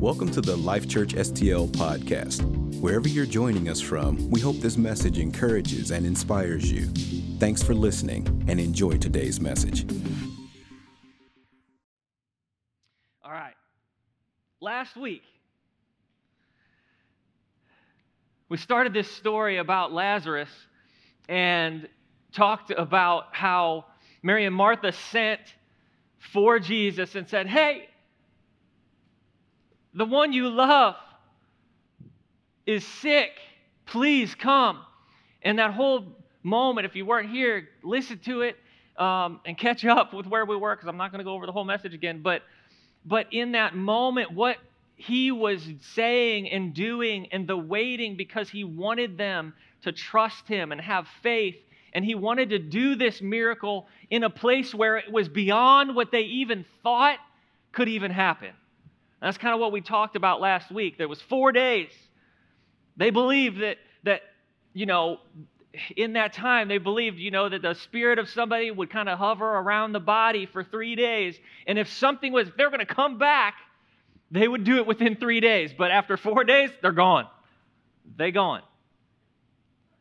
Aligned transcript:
Welcome 0.00 0.30
to 0.30 0.40
the 0.40 0.56
LifeChurch 0.56 1.12
STL 1.12 1.68
podcast. 1.72 2.40
Wherever 2.80 3.06
you're 3.06 3.26
joining 3.26 3.68
us 3.68 3.82
from, 3.82 4.30
we 4.30 4.40
hope 4.40 4.56
this 4.56 4.78
message 4.78 5.18
encourages 5.18 5.90
and 5.90 6.06
inspires 6.06 6.72
you. 6.72 6.86
Thanks 7.38 7.62
for 7.62 7.74
listening 7.74 8.26
and 8.48 8.58
enjoy 8.58 8.96
today's 8.96 9.42
message. 9.42 9.84
All 13.22 13.30
right. 13.30 13.52
Last 14.62 14.96
week, 14.96 15.20
we 18.48 18.56
started 18.56 18.94
this 18.94 19.10
story 19.10 19.58
about 19.58 19.92
Lazarus 19.92 20.48
and 21.28 21.86
talked 22.32 22.70
about 22.70 23.24
how 23.32 23.84
Mary 24.22 24.46
and 24.46 24.56
Martha 24.56 24.92
sent 24.92 25.42
for 26.32 26.58
Jesus 26.58 27.16
and 27.16 27.28
said, 27.28 27.46
Hey, 27.46 27.89
the 29.94 30.04
one 30.04 30.32
you 30.32 30.48
love 30.48 30.96
is 32.66 32.86
sick. 32.86 33.32
Please 33.86 34.34
come. 34.34 34.80
And 35.42 35.58
that 35.58 35.72
whole 35.72 36.04
moment, 36.42 36.86
if 36.86 36.94
you 36.94 37.04
weren't 37.04 37.30
here, 37.30 37.68
listen 37.82 38.18
to 38.20 38.42
it 38.42 38.56
um, 38.96 39.40
and 39.44 39.56
catch 39.58 39.84
up 39.84 40.12
with 40.12 40.26
where 40.26 40.44
we 40.44 40.56
were, 40.56 40.76
because 40.76 40.88
I'm 40.88 40.96
not 40.96 41.10
going 41.10 41.18
to 41.18 41.24
go 41.24 41.32
over 41.32 41.46
the 41.46 41.52
whole 41.52 41.64
message 41.64 41.94
again. 41.94 42.20
But, 42.22 42.42
but 43.04 43.26
in 43.32 43.52
that 43.52 43.74
moment, 43.74 44.32
what 44.32 44.58
he 44.96 45.32
was 45.32 45.66
saying 45.94 46.50
and 46.50 46.74
doing 46.74 47.28
and 47.32 47.46
the 47.46 47.56
waiting 47.56 48.16
because 48.16 48.50
he 48.50 48.64
wanted 48.64 49.16
them 49.16 49.54
to 49.82 49.92
trust 49.92 50.46
him 50.46 50.72
and 50.72 50.80
have 50.80 51.08
faith. 51.22 51.56
And 51.94 52.04
he 52.04 52.14
wanted 52.14 52.50
to 52.50 52.58
do 52.58 52.94
this 52.94 53.20
miracle 53.22 53.88
in 54.10 54.22
a 54.22 54.30
place 54.30 54.74
where 54.74 54.98
it 54.98 55.10
was 55.10 55.28
beyond 55.28 55.96
what 55.96 56.12
they 56.12 56.22
even 56.22 56.64
thought 56.82 57.18
could 57.72 57.88
even 57.88 58.10
happen. 58.10 58.50
That's 59.20 59.38
kind 59.38 59.54
of 59.54 59.60
what 59.60 59.72
we 59.72 59.80
talked 59.80 60.16
about 60.16 60.40
last 60.40 60.70
week. 60.70 60.96
There 60.98 61.08
was 61.08 61.20
four 61.22 61.52
days. 61.52 61.90
They 62.96 63.10
believed 63.10 63.60
that 63.60 63.76
that 64.04 64.22
you 64.72 64.86
know 64.86 65.18
in 65.96 66.14
that 66.14 66.32
time 66.32 66.68
they 66.68 66.78
believed 66.78 67.18
you 67.18 67.30
know 67.30 67.48
that 67.48 67.62
the 67.62 67.74
spirit 67.74 68.18
of 68.18 68.28
somebody 68.28 68.70
would 68.70 68.90
kind 68.90 69.08
of 69.08 69.18
hover 69.18 69.46
around 69.46 69.92
the 69.92 70.00
body 70.00 70.46
for 70.46 70.64
three 70.64 70.96
days, 70.96 71.38
and 71.66 71.78
if 71.78 71.88
something 71.92 72.32
was 72.32 72.48
they're 72.56 72.70
going 72.70 72.80
to 72.80 72.94
come 72.94 73.18
back, 73.18 73.54
they 74.30 74.48
would 74.48 74.64
do 74.64 74.76
it 74.76 74.86
within 74.86 75.16
three 75.16 75.40
days. 75.40 75.72
But 75.76 75.90
after 75.90 76.16
four 76.16 76.44
days, 76.44 76.70
they're 76.82 76.92
gone. 76.92 77.26
They 78.16 78.30
gone. 78.30 78.62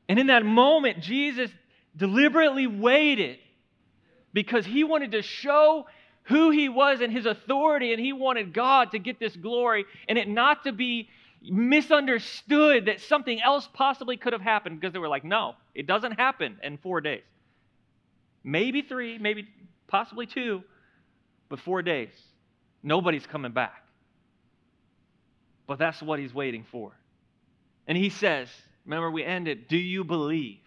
And 0.08 0.18
in 0.18 0.28
that 0.28 0.46
moment, 0.46 1.02
Jesus 1.02 1.52
deliberately 1.96 2.68
waited 2.68 3.38
because 4.34 4.66
he 4.66 4.84
wanted 4.84 5.12
to 5.12 5.22
show 5.22 5.86
who 6.30 6.52
he 6.52 6.70
was 6.70 7.02
and 7.02 7.12
his 7.12 7.26
authority, 7.26 7.92
and 7.92 8.00
he 8.00 8.14
wanted 8.14 8.54
God 8.54 8.92
to 8.92 9.00
get 9.00 9.20
this 9.20 9.36
glory 9.36 9.86
and 10.08 10.18
it 10.18 10.30
not 10.30 10.64
to 10.64 10.72
be 10.72 11.10
misunderstood 11.42 12.86
that 12.86 13.02
something 13.02 13.42
else 13.42 13.68
possibly 13.74 14.16
could 14.16 14.34
have 14.34 14.42
happened 14.42 14.80
because 14.80 14.94
they 14.94 15.00
were 15.00 15.08
like, 15.08 15.24
no, 15.24 15.56
it 15.74 15.88
doesn't 15.88 16.14
happen 16.14 16.58
in 16.62 16.78
four 16.78 17.02
days. 17.02 17.24
Maybe 18.44 18.84
three, 18.84 19.18
maybe 19.18 19.48
possibly 19.88 20.28
two, 20.28 20.64
but 21.50 21.60
four 21.60 21.82
days. 21.82 22.14
Nobody's 22.84 23.26
coming 23.26 23.52
back. 23.52 23.84
But 25.66 25.80
that's 25.80 26.02
what 26.02 26.20
he's 26.20 26.34
waiting 26.34 26.66
for. 26.72 26.92
And 27.88 27.98
he 27.98 28.10
says, 28.10 28.50
remember, 28.86 29.10
we 29.10 29.24
ended, 29.24 29.68
do 29.68 29.78
you 29.78 30.04
believe? 30.04 30.60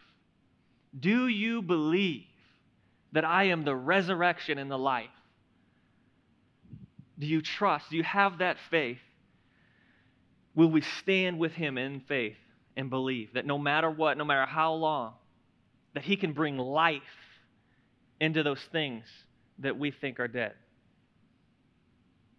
Do 0.98 1.28
you 1.28 1.62
believe 1.62 2.24
that 3.12 3.24
I 3.24 3.44
am 3.44 3.64
the 3.64 3.77
resurrection 3.77 4.58
and 4.58 4.70
the 4.70 4.78
life? 4.78 5.08
Do 7.22 7.28
you 7.28 7.40
trust? 7.40 7.88
Do 7.88 7.96
you 7.96 8.02
have 8.02 8.38
that 8.38 8.56
faith? 8.68 8.98
Will 10.56 10.68
we 10.68 10.80
stand 10.80 11.38
with 11.38 11.52
him 11.52 11.78
in 11.78 12.00
faith 12.00 12.36
and 12.76 12.90
believe 12.90 13.34
that 13.34 13.46
no 13.46 13.58
matter 13.58 13.88
what, 13.88 14.18
no 14.18 14.24
matter 14.24 14.44
how 14.44 14.72
long, 14.72 15.12
that 15.94 16.02
he 16.02 16.16
can 16.16 16.32
bring 16.32 16.58
life 16.58 17.00
into 18.20 18.42
those 18.42 18.61
things 18.72 19.05
that 19.61 19.78
we 19.78 19.92
think 19.92 20.18
are 20.18 20.27
dead? 20.27 20.55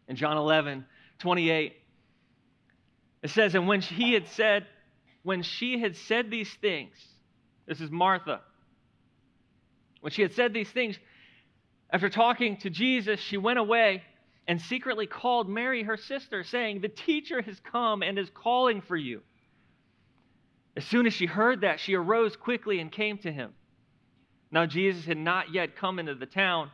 In 0.09 0.17
John 0.17 0.35
11, 0.35 0.85
28, 1.19 1.73
it 3.21 3.29
says, 3.29 3.55
And 3.55 3.69
when 3.69 3.79
he 3.79 4.11
had 4.11 4.27
said, 4.27 4.67
when 5.21 5.43
she 5.43 5.79
had 5.79 5.95
said 5.95 6.29
these 6.29 6.53
things, 6.59 6.97
this 7.67 7.79
is 7.79 7.89
Martha. 7.89 8.41
When 10.01 10.11
she 10.11 10.23
had 10.23 10.33
said 10.33 10.53
these 10.53 10.69
things, 10.69 10.99
after 11.89 12.09
talking 12.09 12.57
to 12.57 12.69
Jesus, 12.69 13.21
she 13.21 13.37
went 13.37 13.59
away 13.59 14.03
and 14.47 14.61
secretly 14.61 15.07
called 15.07 15.47
Mary, 15.49 15.83
her 15.83 15.97
sister, 15.97 16.43
saying, 16.43 16.81
The 16.81 16.89
teacher 16.89 17.41
has 17.41 17.59
come 17.59 18.03
and 18.03 18.19
is 18.19 18.29
calling 18.29 18.81
for 18.81 18.97
you. 18.97 19.21
As 20.75 20.85
soon 20.85 21.05
as 21.05 21.13
she 21.13 21.25
heard 21.25 21.61
that, 21.61 21.79
she 21.79 21.95
arose 21.95 22.35
quickly 22.35 22.79
and 22.79 22.91
came 22.91 23.17
to 23.19 23.31
him. 23.31 23.53
Now, 24.51 24.65
Jesus 24.65 25.05
had 25.05 25.17
not 25.17 25.53
yet 25.53 25.75
come 25.75 25.99
into 25.99 26.15
the 26.15 26.25
town, 26.25 26.71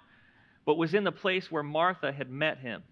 but 0.65 0.77
was 0.77 0.93
in 0.93 1.03
the 1.03 1.11
place 1.11 1.51
where 1.51 1.63
Martha 1.63 2.11
had 2.11 2.29
met 2.29 2.57
him. 2.59 2.83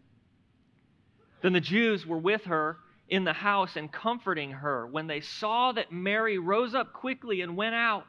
Then 1.42 1.54
the 1.54 1.60
Jews 1.60 2.06
were 2.06 2.18
with 2.18 2.44
her 2.46 2.78
in 3.10 3.24
the 3.24 3.34
house 3.34 3.76
and 3.76 3.92
comforting 3.92 4.52
her. 4.52 4.86
When 4.88 5.08
they 5.08 5.22
saw 5.22 5.72
that 5.72 5.92
Mary 5.92 6.38
rose 6.38 6.76
up 6.76 6.94
quickly 6.94 7.42
and 7.42 7.56
went 7.56 7.76
out, 7.76 8.06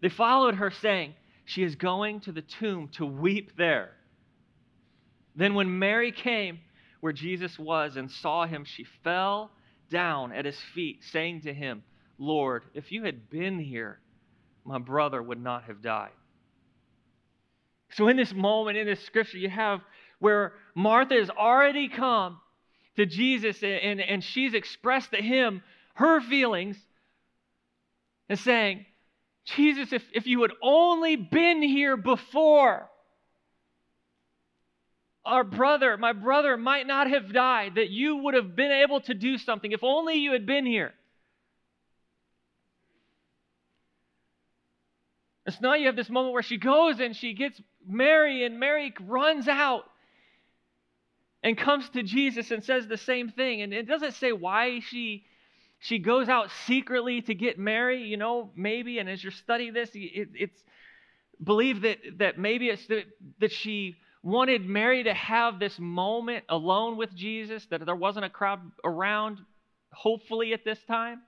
they 0.00 0.08
followed 0.08 0.56
her, 0.56 0.70
saying, 0.70 1.14
She 1.44 1.62
is 1.62 1.76
going 1.76 2.20
to 2.20 2.32
the 2.32 2.42
tomb 2.42 2.88
to 2.94 3.06
weep 3.06 3.56
there. 3.56 3.92
Then, 5.36 5.54
when 5.54 5.78
Mary 5.78 6.12
came 6.12 6.60
where 7.00 7.12
Jesus 7.12 7.58
was 7.58 7.96
and 7.96 8.10
saw 8.10 8.46
him, 8.46 8.64
she 8.64 8.84
fell 9.04 9.50
down 9.90 10.32
at 10.32 10.46
his 10.46 10.58
feet, 10.74 11.04
saying 11.04 11.42
to 11.42 11.52
him, 11.52 11.82
Lord, 12.18 12.64
if 12.74 12.90
you 12.90 13.04
had 13.04 13.28
been 13.28 13.58
here, 13.58 14.00
my 14.64 14.78
brother 14.78 15.22
would 15.22 15.40
not 15.40 15.64
have 15.64 15.82
died. 15.82 16.10
So, 17.90 18.08
in 18.08 18.16
this 18.16 18.32
moment, 18.32 18.78
in 18.78 18.86
this 18.86 19.04
scripture, 19.04 19.38
you 19.38 19.50
have 19.50 19.80
where 20.18 20.54
Martha 20.74 21.14
has 21.14 21.30
already 21.30 21.88
come 21.88 22.40
to 22.96 23.04
Jesus 23.04 23.62
and, 23.62 24.00
and 24.00 24.24
she's 24.24 24.54
expressed 24.54 25.10
to 25.10 25.18
him 25.22 25.62
her 25.94 26.20
feelings 26.20 26.78
and 28.28 28.38
saying, 28.38 28.86
Jesus, 29.44 29.92
if, 29.92 30.02
if 30.12 30.26
you 30.26 30.42
had 30.42 30.52
only 30.62 31.16
been 31.16 31.62
here 31.62 31.96
before, 31.96 32.88
our 35.26 35.44
brother, 35.44 35.96
my 35.96 36.12
brother, 36.12 36.56
might 36.56 36.86
not 36.86 37.10
have 37.10 37.32
died, 37.32 37.74
that 37.74 37.90
you 37.90 38.16
would 38.16 38.34
have 38.34 38.54
been 38.54 38.70
able 38.70 39.00
to 39.02 39.14
do 39.14 39.36
something 39.36 39.72
if 39.72 39.82
only 39.82 40.14
you 40.14 40.32
had 40.32 40.46
been 40.46 40.64
here. 40.64 40.94
And 45.44 45.54
so 45.54 45.60
now 45.62 45.74
you 45.74 45.86
have 45.86 45.96
this 45.96 46.08
moment 46.08 46.32
where 46.32 46.42
she 46.42 46.56
goes 46.56 46.98
and 47.00 47.14
she 47.14 47.34
gets 47.34 47.60
Mary, 47.86 48.44
and 48.44 48.58
Mary 48.58 48.92
runs 49.00 49.46
out 49.46 49.84
and 51.42 51.56
comes 51.56 51.88
to 51.90 52.02
Jesus 52.02 52.50
and 52.50 52.64
says 52.64 52.88
the 52.88 52.96
same 52.96 53.28
thing. 53.30 53.62
And 53.62 53.72
it 53.72 53.86
doesn't 53.86 54.14
say 54.14 54.32
why 54.32 54.80
she 54.80 55.24
she 55.78 55.98
goes 55.98 56.28
out 56.28 56.50
secretly 56.66 57.20
to 57.22 57.34
get 57.34 57.58
Mary, 57.58 58.02
you 58.04 58.16
know, 58.16 58.50
maybe. 58.56 58.98
And 58.98 59.08
as 59.08 59.22
you're 59.22 59.30
studying 59.30 59.72
this, 59.72 59.90
it, 59.94 60.28
it's 60.34 60.64
believe 61.42 61.82
that 61.82 61.98
that 62.18 62.38
maybe 62.38 62.68
it's 62.68 62.86
that, 62.86 63.04
that 63.40 63.52
she 63.52 63.96
wanted 64.22 64.66
Mary 64.66 65.04
to 65.04 65.14
have 65.14 65.58
this 65.58 65.78
moment 65.78 66.44
alone 66.48 66.96
with 66.96 67.14
Jesus, 67.14 67.66
that 67.70 67.84
there 67.84 67.96
wasn't 67.96 68.24
a 68.24 68.30
crowd 68.30 68.60
around, 68.84 69.38
hopefully, 69.92 70.52
at 70.52 70.64
this 70.64 70.78
time. 70.88 71.20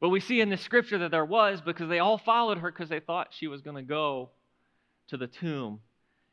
But 0.00 0.08
we 0.08 0.18
see 0.18 0.40
in 0.40 0.50
the 0.50 0.56
scripture 0.56 0.98
that 0.98 1.12
there 1.12 1.24
was 1.24 1.60
because 1.60 1.88
they 1.88 2.00
all 2.00 2.18
followed 2.18 2.58
her 2.58 2.72
because 2.72 2.88
they 2.88 2.98
thought 2.98 3.28
she 3.30 3.46
was 3.46 3.62
going 3.62 3.76
to 3.76 3.82
go 3.82 4.30
to 5.08 5.16
the 5.16 5.28
tomb 5.28 5.78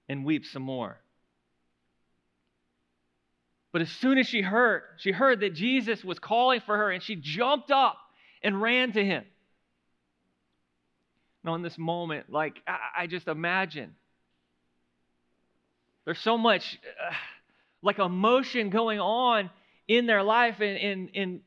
and 0.07 0.25
weep 0.25 0.43
some 0.45 0.63
more. 0.63 0.97
But 3.71 3.83
as 3.83 3.91
soon 3.91 4.17
as 4.17 4.25
she 4.25 4.41
heard, 4.41 4.81
she 4.97 5.11
heard 5.11 5.41
that 5.41 5.53
Jesus 5.53 6.03
was 6.03 6.17
calling 6.17 6.61
for 6.61 6.75
her 6.75 6.89
and 6.89 7.03
she 7.03 7.15
jumped 7.15 7.69
up 7.69 7.97
and 8.41 8.59
ran 8.59 8.91
to 8.93 9.05
him. 9.05 9.23
Now, 11.43 11.55
in 11.55 11.61
this 11.61 11.77
moment, 11.77 12.29
like, 12.29 12.61
I, 12.67 13.03
I 13.03 13.07
just 13.07 13.27
imagine 13.27 13.95
there's 16.05 16.19
so 16.19 16.37
much 16.37 16.79
uh, 16.85 17.13
like 17.81 17.99
emotion 17.99 18.69
going 18.69 18.99
on 18.99 19.49
in 19.87 20.05
their 20.05 20.23
life 20.23 20.59
and, 20.59 20.77
and, 20.77 21.09
and 21.15 21.41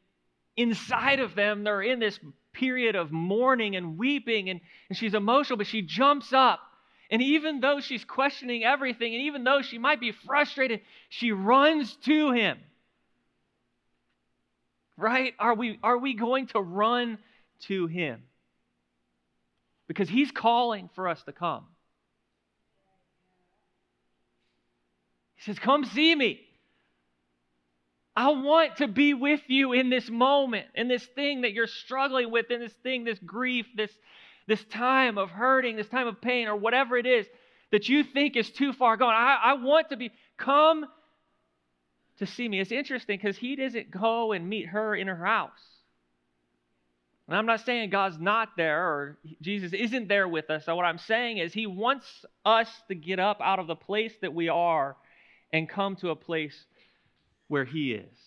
inside 0.56 1.20
of 1.20 1.34
them. 1.34 1.64
They're 1.64 1.82
in 1.82 1.98
this 1.98 2.18
period 2.52 2.96
of 2.96 3.12
mourning 3.12 3.76
and 3.76 3.98
weeping, 3.98 4.50
and, 4.50 4.60
and 4.88 4.96
she's 4.96 5.14
emotional, 5.14 5.56
but 5.56 5.66
she 5.66 5.82
jumps 5.82 6.32
up. 6.32 6.60
And 7.10 7.20
even 7.20 7.60
though 7.60 7.80
she's 7.80 8.04
questioning 8.04 8.64
everything, 8.64 9.14
and 9.14 9.24
even 9.24 9.44
though 9.44 9.60
she 9.60 9.78
might 9.78 10.00
be 10.00 10.12
frustrated, 10.12 10.80
she 11.10 11.32
runs 11.32 11.94
to 12.04 12.32
him. 12.32 12.58
Right? 14.96 15.34
Are 15.38 15.54
we, 15.54 15.78
are 15.82 15.98
we 15.98 16.14
going 16.14 16.46
to 16.48 16.60
run 16.60 17.18
to 17.62 17.86
him? 17.86 18.22
Because 19.92 20.08
he's 20.08 20.30
calling 20.30 20.88
for 20.94 21.06
us 21.06 21.22
to 21.24 21.32
come. 21.32 21.66
He 25.34 25.42
says, 25.42 25.58
Come 25.58 25.84
see 25.84 26.14
me. 26.14 26.40
I 28.16 28.30
want 28.30 28.76
to 28.76 28.88
be 28.88 29.12
with 29.12 29.42
you 29.48 29.74
in 29.74 29.90
this 29.90 30.08
moment, 30.08 30.66
in 30.74 30.88
this 30.88 31.04
thing 31.14 31.42
that 31.42 31.52
you're 31.52 31.66
struggling 31.66 32.30
with, 32.30 32.50
in 32.50 32.60
this 32.60 32.72
thing, 32.82 33.04
this 33.04 33.18
grief, 33.18 33.66
this, 33.76 33.90
this 34.46 34.64
time 34.64 35.18
of 35.18 35.28
hurting, 35.28 35.76
this 35.76 35.88
time 35.88 36.06
of 36.06 36.22
pain, 36.22 36.48
or 36.48 36.56
whatever 36.56 36.96
it 36.96 37.04
is 37.04 37.26
that 37.70 37.86
you 37.86 38.02
think 38.02 38.34
is 38.34 38.50
too 38.50 38.72
far 38.72 38.96
gone. 38.96 39.12
I, 39.14 39.40
I 39.44 39.52
want 39.54 39.90
to 39.90 39.98
be, 39.98 40.10
come 40.38 40.86
to 42.16 42.26
see 42.26 42.48
me. 42.48 42.60
It's 42.60 42.72
interesting 42.72 43.18
because 43.18 43.36
he 43.36 43.56
doesn't 43.56 43.90
go 43.90 44.32
and 44.32 44.48
meet 44.48 44.68
her 44.68 44.96
in 44.96 45.06
her 45.08 45.22
house. 45.22 45.71
And 47.32 47.38
I'm 47.38 47.46
not 47.46 47.64
saying 47.64 47.88
God's 47.88 48.18
not 48.18 48.58
there 48.58 48.84
or 48.84 49.16
Jesus 49.40 49.72
isn't 49.72 50.06
there 50.06 50.28
with 50.28 50.50
us. 50.50 50.66
So, 50.66 50.76
what 50.76 50.84
I'm 50.84 50.98
saying 50.98 51.38
is, 51.38 51.54
He 51.54 51.66
wants 51.66 52.04
us 52.44 52.68
to 52.88 52.94
get 52.94 53.18
up 53.18 53.40
out 53.40 53.58
of 53.58 53.66
the 53.66 53.74
place 53.74 54.12
that 54.20 54.34
we 54.34 54.50
are 54.50 54.98
and 55.50 55.66
come 55.66 55.96
to 55.96 56.10
a 56.10 56.14
place 56.14 56.66
where 57.48 57.64
He 57.64 57.92
is. 57.92 58.18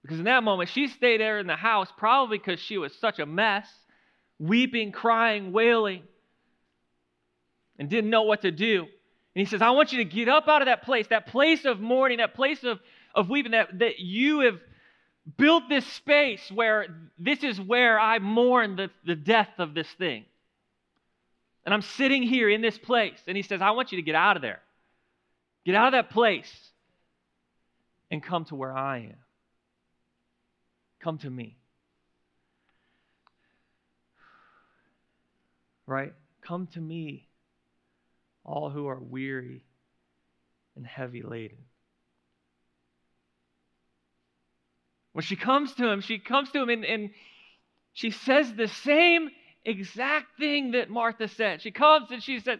Because 0.00 0.20
in 0.20 0.24
that 0.24 0.42
moment, 0.42 0.70
she 0.70 0.88
stayed 0.88 1.20
there 1.20 1.38
in 1.38 1.46
the 1.46 1.56
house 1.56 1.88
probably 1.98 2.38
because 2.38 2.58
she 2.58 2.78
was 2.78 2.94
such 2.94 3.18
a 3.18 3.26
mess, 3.26 3.68
weeping, 4.38 4.90
crying, 4.90 5.52
wailing, 5.52 6.04
and 7.78 7.90
didn't 7.90 8.08
know 8.08 8.22
what 8.22 8.40
to 8.40 8.50
do. 8.50 8.80
And 8.80 8.88
he 9.34 9.44
says, 9.44 9.60
I 9.60 9.72
want 9.72 9.92
you 9.92 9.98
to 9.98 10.06
get 10.06 10.30
up 10.30 10.48
out 10.48 10.62
of 10.62 10.66
that 10.66 10.82
place, 10.84 11.08
that 11.08 11.26
place 11.26 11.66
of 11.66 11.78
mourning, 11.78 12.18
that 12.18 12.32
place 12.32 12.64
of, 12.64 12.80
of 13.14 13.28
weeping, 13.28 13.52
that, 13.52 13.78
that 13.80 13.98
you 13.98 14.40
have 14.40 14.58
built 15.36 15.68
this 15.68 15.86
space 15.86 16.50
where 16.50 16.86
this 17.18 17.44
is 17.44 17.60
where 17.60 17.98
I 17.98 18.18
mourn 18.18 18.76
the, 18.76 18.90
the 19.04 19.14
death 19.14 19.50
of 19.58 19.74
this 19.74 19.88
thing. 19.98 20.24
And 21.64 21.72
I'm 21.72 21.82
sitting 21.82 22.22
here 22.22 22.48
in 22.50 22.60
this 22.60 22.76
place. 22.76 23.20
And 23.26 23.36
he 23.36 23.42
says, 23.42 23.62
I 23.62 23.70
want 23.70 23.92
you 23.92 23.96
to 23.96 24.02
get 24.02 24.14
out 24.14 24.36
of 24.36 24.42
there. 24.42 24.60
Get 25.64 25.74
out 25.76 25.88
of 25.88 25.92
that 25.92 26.10
place 26.10 26.52
and 28.10 28.22
come 28.22 28.44
to 28.46 28.56
where 28.56 28.76
I 28.76 28.98
am. 28.98 29.16
Come 31.00 31.18
to 31.18 31.30
me. 31.30 31.56
Right? 35.86 36.14
Come 36.42 36.66
to 36.68 36.80
me, 36.80 37.28
all 38.44 38.70
who 38.70 38.88
are 38.88 38.98
weary 38.98 39.64
and 40.74 40.86
heavy 40.86 41.22
laden. 41.22 41.58
When 45.12 45.22
she 45.22 45.36
comes 45.36 45.74
to 45.74 45.88
him, 45.88 46.00
she 46.00 46.18
comes 46.18 46.50
to 46.52 46.62
him 46.62 46.70
and, 46.70 46.84
and 46.84 47.10
she 47.92 48.10
says 48.10 48.52
the 48.54 48.68
same 48.68 49.30
exact 49.64 50.38
thing 50.38 50.72
that 50.72 50.90
Martha 50.90 51.28
said. 51.28 51.62
She 51.62 51.70
comes 51.70 52.10
and 52.10 52.22
she 52.22 52.40
says, 52.40 52.58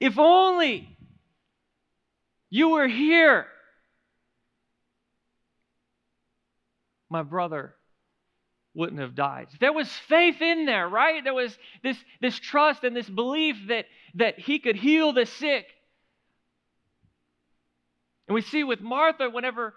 If 0.00 0.18
only 0.18 0.96
you 2.50 2.70
were 2.70 2.88
here, 2.88 3.46
my 7.10 7.22
brother 7.22 7.74
wouldn't 8.74 9.00
have 9.00 9.14
died. 9.14 9.48
There 9.60 9.72
was 9.72 9.88
faith 10.08 10.40
in 10.40 10.64
there, 10.64 10.88
right? 10.88 11.22
There 11.22 11.34
was 11.34 11.56
this, 11.82 11.96
this 12.22 12.38
trust 12.38 12.84
and 12.84 12.96
this 12.96 13.08
belief 13.08 13.56
that, 13.68 13.84
that 14.14 14.38
he 14.38 14.58
could 14.58 14.76
heal 14.76 15.12
the 15.12 15.26
sick. 15.26 15.66
And 18.26 18.34
we 18.34 18.40
see 18.40 18.64
with 18.64 18.80
Martha, 18.80 19.28
whenever 19.28 19.74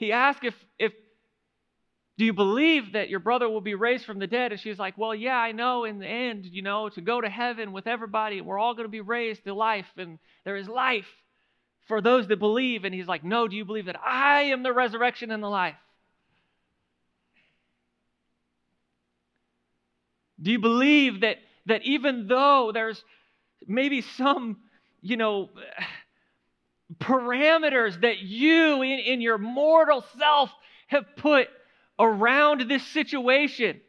he 0.00 0.12
asked 0.12 0.44
if, 0.44 0.54
if 0.78 0.92
do 2.16 2.24
you 2.24 2.32
believe 2.32 2.94
that 2.94 3.10
your 3.10 3.20
brother 3.20 3.48
will 3.48 3.60
be 3.60 3.74
raised 3.74 4.06
from 4.06 4.18
the 4.18 4.26
dead? 4.26 4.50
And 4.50 4.60
she's 4.60 4.78
like, 4.78 4.96
Well, 4.96 5.14
yeah, 5.14 5.36
I 5.36 5.52
know 5.52 5.84
in 5.84 5.98
the 5.98 6.06
end, 6.06 6.46
you 6.46 6.62
know, 6.62 6.88
to 6.88 7.02
go 7.02 7.20
to 7.20 7.28
heaven 7.28 7.70
with 7.70 7.86
everybody, 7.86 8.40
we're 8.40 8.58
all 8.58 8.74
going 8.74 8.86
to 8.86 8.90
be 8.90 9.02
raised 9.02 9.44
to 9.44 9.54
life, 9.54 9.86
and 9.98 10.18
there 10.44 10.56
is 10.56 10.68
life 10.68 11.06
for 11.86 12.00
those 12.00 12.28
that 12.28 12.38
believe. 12.38 12.84
And 12.84 12.94
he's 12.94 13.06
like, 13.06 13.22
No, 13.22 13.46
do 13.46 13.54
you 13.54 13.64
believe 13.66 13.86
that 13.86 14.00
I 14.02 14.44
am 14.44 14.62
the 14.62 14.72
resurrection 14.72 15.30
and 15.30 15.42
the 15.42 15.48
life? 15.48 15.76
Do 20.40 20.50
you 20.50 20.58
believe 20.58 21.20
that, 21.20 21.36
that 21.66 21.82
even 21.84 22.26
though 22.26 22.70
there's 22.72 23.04
maybe 23.66 24.00
some, 24.00 24.56
you 25.02 25.18
know, 25.18 25.50
parameters 27.00 28.00
that 28.02 28.18
you 28.18 28.82
in, 28.82 28.98
in 29.00 29.20
your 29.20 29.38
mortal 29.38 30.04
self 30.18 30.50
have 30.88 31.04
put 31.16 31.48
around 31.98 32.62
this 32.68 32.86
situation, 32.88 33.80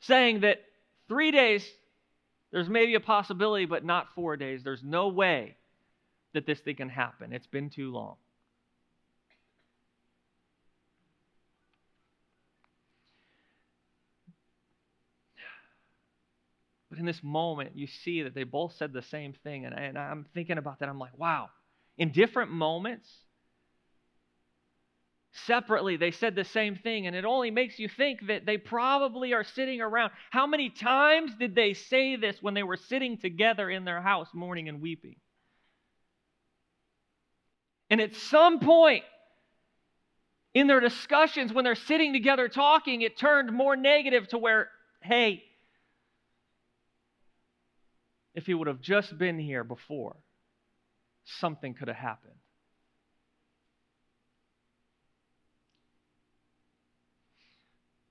saying 0.00 0.40
that 0.40 0.58
three 1.08 1.30
days, 1.30 1.66
there's 2.52 2.68
maybe 2.68 2.94
a 2.94 3.00
possibility, 3.00 3.66
but 3.66 3.84
not 3.84 4.08
four 4.14 4.36
days. 4.36 4.62
There's 4.62 4.82
no 4.82 5.08
way 5.08 5.56
that 6.34 6.46
this 6.46 6.60
thing 6.60 6.76
can 6.76 6.88
happen. 6.88 7.32
It's 7.32 7.46
been 7.46 7.70
too 7.70 7.90
long. 7.90 8.16
But 16.90 17.00
in 17.00 17.04
this 17.04 17.22
moment, 17.22 17.72
you 17.74 17.86
see 17.86 18.22
that 18.22 18.34
they 18.34 18.44
both 18.44 18.74
said 18.76 18.92
the 18.92 19.02
same 19.02 19.34
thing. 19.44 19.66
And, 19.66 19.74
and 19.74 19.98
I'm 19.98 20.24
thinking 20.34 20.56
about 20.56 20.78
that. 20.78 20.88
I'm 20.88 20.98
like, 20.98 21.18
wow, 21.18 21.50
in 21.98 22.12
different 22.12 22.50
moments, 22.50 23.08
separately, 25.44 25.96
they 25.96 26.10
said 26.10 26.34
the 26.34 26.44
same 26.44 26.76
thing, 26.76 27.06
and 27.06 27.14
it 27.14 27.24
only 27.24 27.50
makes 27.50 27.78
you 27.78 27.88
think 27.88 28.26
that 28.28 28.46
they 28.46 28.58
probably 28.58 29.34
are 29.34 29.44
sitting 29.44 29.80
around. 29.80 30.12
How 30.30 30.46
many 30.46 30.70
times 30.70 31.32
did 31.38 31.54
they 31.54 31.74
say 31.74 32.16
this 32.16 32.36
when 32.40 32.54
they 32.54 32.62
were 32.62 32.76
sitting 32.76 33.18
together 33.18 33.68
in 33.68 33.84
their 33.84 34.00
house, 34.00 34.28
mourning 34.32 34.68
and 34.68 34.80
weeping? 34.80 35.16
And 37.90 38.00
at 38.00 38.14
some 38.16 38.60
point 38.60 39.04
in 40.54 40.66
their 40.66 40.80
discussions, 40.80 41.52
when 41.52 41.64
they're 41.64 41.74
sitting 41.74 42.12
together 42.12 42.48
talking, 42.48 43.02
it 43.02 43.18
turned 43.18 43.52
more 43.52 43.76
negative 43.76 44.26
to 44.28 44.38
where, 44.38 44.70
hey, 45.02 45.42
if 48.34 48.46
he 48.46 48.54
would 48.54 48.66
have 48.66 48.80
just 48.80 49.16
been 49.16 49.38
here 49.38 49.64
before, 49.64 50.16
something 51.40 51.74
could 51.74 51.88
have 51.88 51.96
happened. 51.96 52.34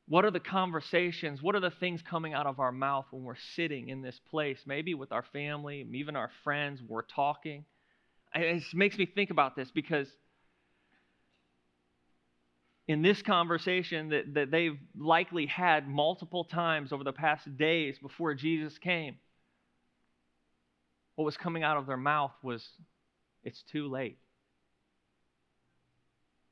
What 0.08 0.24
are 0.24 0.32
the 0.32 0.40
conversations? 0.40 1.42
What 1.42 1.56
are 1.56 1.60
the 1.60 1.72
things 1.72 2.02
coming 2.04 2.34
out 2.34 2.46
of 2.46 2.60
our 2.60 2.72
mouth 2.72 3.06
when 3.10 3.24
we're 3.24 3.36
sitting 3.56 3.90
in 3.90 4.02
this 4.02 4.20
place, 4.30 4.60
maybe 4.66 4.94
with 4.94 5.12
our 5.12 5.24
family, 5.34 5.88
even 5.94 6.16
our 6.16 6.30
friends, 6.44 6.80
we're 6.88 7.02
talking? 7.02 7.66
It 8.36 8.64
makes 8.74 8.98
me 8.98 9.08
think 9.08 9.32
about 9.32 9.56
this 9.56 9.72
because 9.72 10.08
in 12.88 13.02
this 13.02 13.22
conversation 13.24 14.10
that, 14.10 14.34
that 14.36 14.52
they've 14.52 14.78
likely 14.96 15.48
had 15.48 15.88
multiple 15.88 16.44
times 16.44 16.94
over 16.94 17.04
the 17.04 17.14
past 17.14 17.58
days 17.58 17.98
before 17.98 18.36
Jesus 18.36 18.78
came, 18.78 19.16
what 21.16 21.26
was 21.26 21.38
coming 21.38 21.64
out 21.64 21.78
of 21.78 21.88
their 21.88 21.98
mouth 21.98 22.34
was 22.44 22.64
it's 23.46 23.64
too 23.72 23.88
late. 23.88 24.18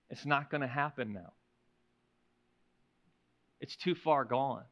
It's 0.10 0.26
not 0.26 0.52
going 0.52 0.62
to 0.62 0.68
happen 0.68 1.12
now. 1.12 1.34
It's 3.60 3.76
too 3.76 3.96
far 3.96 4.24
gone. 4.26 4.64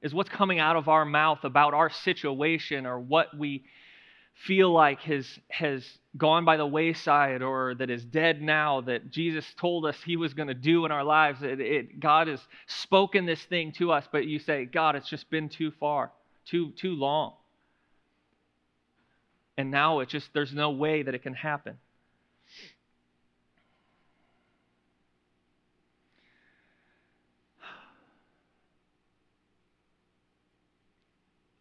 Is 0.00 0.14
what's 0.14 0.30
coming 0.30 0.58
out 0.58 0.76
of 0.76 0.88
our 0.88 1.04
mouth 1.04 1.44
about 1.44 1.74
our 1.74 1.90
situation 1.90 2.86
or 2.86 2.98
what 2.98 3.36
we 3.36 3.64
feel 4.46 4.72
like 4.72 5.00
has, 5.00 5.26
has 5.48 5.84
gone 6.16 6.44
by 6.44 6.56
the 6.56 6.66
wayside 6.66 7.42
or 7.42 7.74
that 7.74 7.90
is 7.90 8.04
dead 8.04 8.40
now 8.40 8.82
that 8.82 9.10
Jesus 9.10 9.44
told 9.58 9.84
us 9.84 9.96
he 10.04 10.16
was 10.16 10.32
going 10.32 10.48
to 10.48 10.54
do 10.54 10.84
in 10.84 10.92
our 10.92 11.04
lives. 11.04 11.42
It, 11.42 11.60
it, 11.60 12.00
God 12.00 12.28
has 12.28 12.40
spoken 12.66 13.26
this 13.26 13.42
thing 13.44 13.72
to 13.72 13.92
us, 13.92 14.06
but 14.10 14.26
you 14.26 14.38
say, 14.38 14.64
God, 14.64 14.96
it's 14.96 15.08
just 15.08 15.28
been 15.30 15.48
too 15.48 15.72
far, 15.78 16.12
too, 16.46 16.70
too 16.72 16.92
long. 16.92 17.34
And 19.58 19.70
now 19.70 20.00
it's 20.00 20.12
just, 20.12 20.28
there's 20.34 20.52
no 20.52 20.70
way 20.70 21.02
that 21.02 21.14
it 21.14 21.22
can 21.22 21.34
happen. 21.34 21.78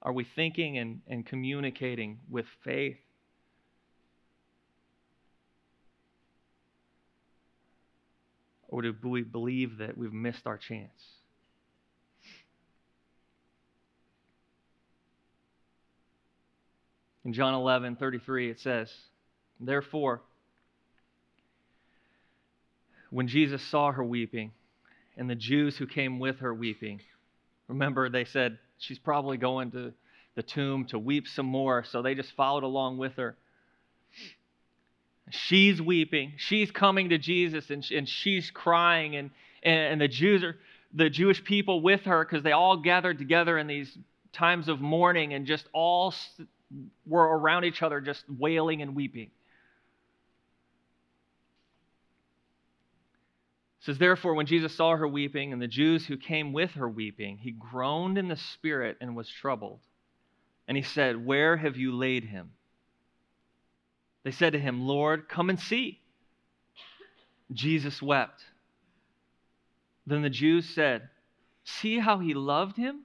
Are 0.02 0.14
we 0.14 0.24
thinking 0.36 0.78
and, 0.78 1.02
and 1.08 1.25
communicating 1.25 2.20
with 2.30 2.46
faith? 2.64 2.98
Or 8.68 8.84
do 8.84 8.94
we 9.04 9.24
believe 9.24 9.78
that 9.78 9.98
we've 9.98 10.14
missed 10.14 10.46
our 10.46 10.58
chance? 10.58 10.92
In 17.25 17.34
John 17.34 17.55
11, 17.55 17.96
33, 17.96 18.51
it 18.51 18.60
says, 18.60 18.94
Therefore, 19.60 20.22
when 23.10 23.27
Jesus 23.27 23.63
saw 23.63 23.91
her 23.91 24.03
weeping, 24.03 24.51
and 25.17 25.29
the 25.29 25.36
Jews 25.36 25.77
who 25.77 25.88
came 25.88 26.20
with 26.20 26.39
her 26.39 26.53
weeping, 26.53 27.01
remember 27.67 28.10
they 28.10 28.25
said, 28.25 28.60
She's 28.77 29.00
probably 29.00 29.38
going 29.38 29.72
to 29.72 29.94
the 30.36 30.44
tomb 30.44 30.86
to 30.88 31.00
weep 31.00 31.27
some 31.27 31.46
more. 31.46 31.84
So 31.86 32.01
they 32.01 32.13
just 32.13 32.34
followed 32.34 32.63
along 32.63 32.98
with 32.98 33.13
her. 33.13 33.36
She's 35.32 35.82
weeping. 35.82 36.34
She's 36.38 36.70
coming 36.70 37.10
to 37.10 37.17
Jesus 37.17 37.70
and, 37.70 37.84
and 37.89 38.08
she's 38.08 38.51
crying. 38.51 39.15
And, 39.15 39.32
and, 39.63 40.00
the 40.01 40.08
Jews 40.08 40.44
are 40.44 40.58
the 40.94 41.10
Jewish 41.10 41.44
people 41.44 41.82
with 41.82 42.01
her 42.01 42.24
because 42.24 42.44
they 42.44 42.51
all 42.51 42.77
gathered 42.77 43.17
together 43.17 43.58
in 43.58 43.65
these 43.65 43.98
times 44.34 44.67
of 44.67 44.82
mourning 44.82 45.34
and 45.34 45.48
just 45.48 45.65
all 45.74 46.13
were 47.05 47.38
around 47.38 47.63
each 47.65 47.81
other, 47.81 48.01
just 48.01 48.24
wailing 48.29 48.81
and 48.81 48.95
weeping. 48.95 49.29
It 53.79 53.86
says, 53.86 53.98
Therefore, 53.98 54.34
when 54.34 54.48
Jesus 54.48 54.74
saw 54.75 54.95
her 54.95 55.07
weeping 55.07 55.53
and 55.53 55.62
the 55.62 55.67
Jews 55.67 56.05
who 56.05 56.17
came 56.17 56.53
with 56.53 56.72
her 56.72 56.89
weeping, 56.89 57.38
he 57.38 57.51
groaned 57.51 58.17
in 58.17 58.27
the 58.27 58.36
spirit 58.36 58.98
and 59.00 59.15
was 59.15 59.29
troubled. 59.29 59.79
And 60.67 60.75
he 60.75 60.84
said, 60.84 61.24
Where 61.25 61.55
have 61.55 61.77
you 61.77 61.95
laid 61.95 62.24
him? 62.24 62.51
They 64.24 64.31
said 64.31 64.53
to 64.53 64.60
him, 64.60 64.88
Lord, 64.88 65.29
come 65.29 65.51
and 65.51 65.60
see. 65.60 66.01
Jesus 67.53 68.01
wept. 68.01 68.43
Then 70.07 70.24
the 70.24 70.29
Jews 70.31 70.67
said, 70.67 71.10
See 71.63 72.00
how 72.00 72.19
he 72.19 72.34
loved 72.34 72.77
him? 72.77 73.04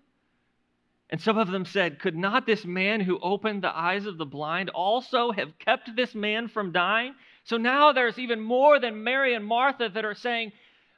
And 1.10 1.20
some 1.20 1.38
of 1.38 1.50
them 1.50 1.64
said, 1.64 1.98
Could 1.98 2.16
not 2.16 2.46
this 2.46 2.64
man 2.64 3.00
who 3.00 3.18
opened 3.18 3.62
the 3.62 3.76
eyes 3.76 4.06
of 4.06 4.16
the 4.16 4.24
blind 4.24 4.70
also 4.70 5.32
have 5.32 5.58
kept 5.58 5.94
this 5.96 6.14
man 6.14 6.46
from 6.46 6.70
dying? 6.70 7.14
So 7.44 7.56
now 7.56 7.92
there's 7.92 8.18
even 8.18 8.40
more 8.40 8.78
than 8.78 9.02
Mary 9.02 9.34
and 9.34 9.44
Martha 9.44 9.88
that 9.88 10.04
are 10.04 10.14
saying, 10.14 10.52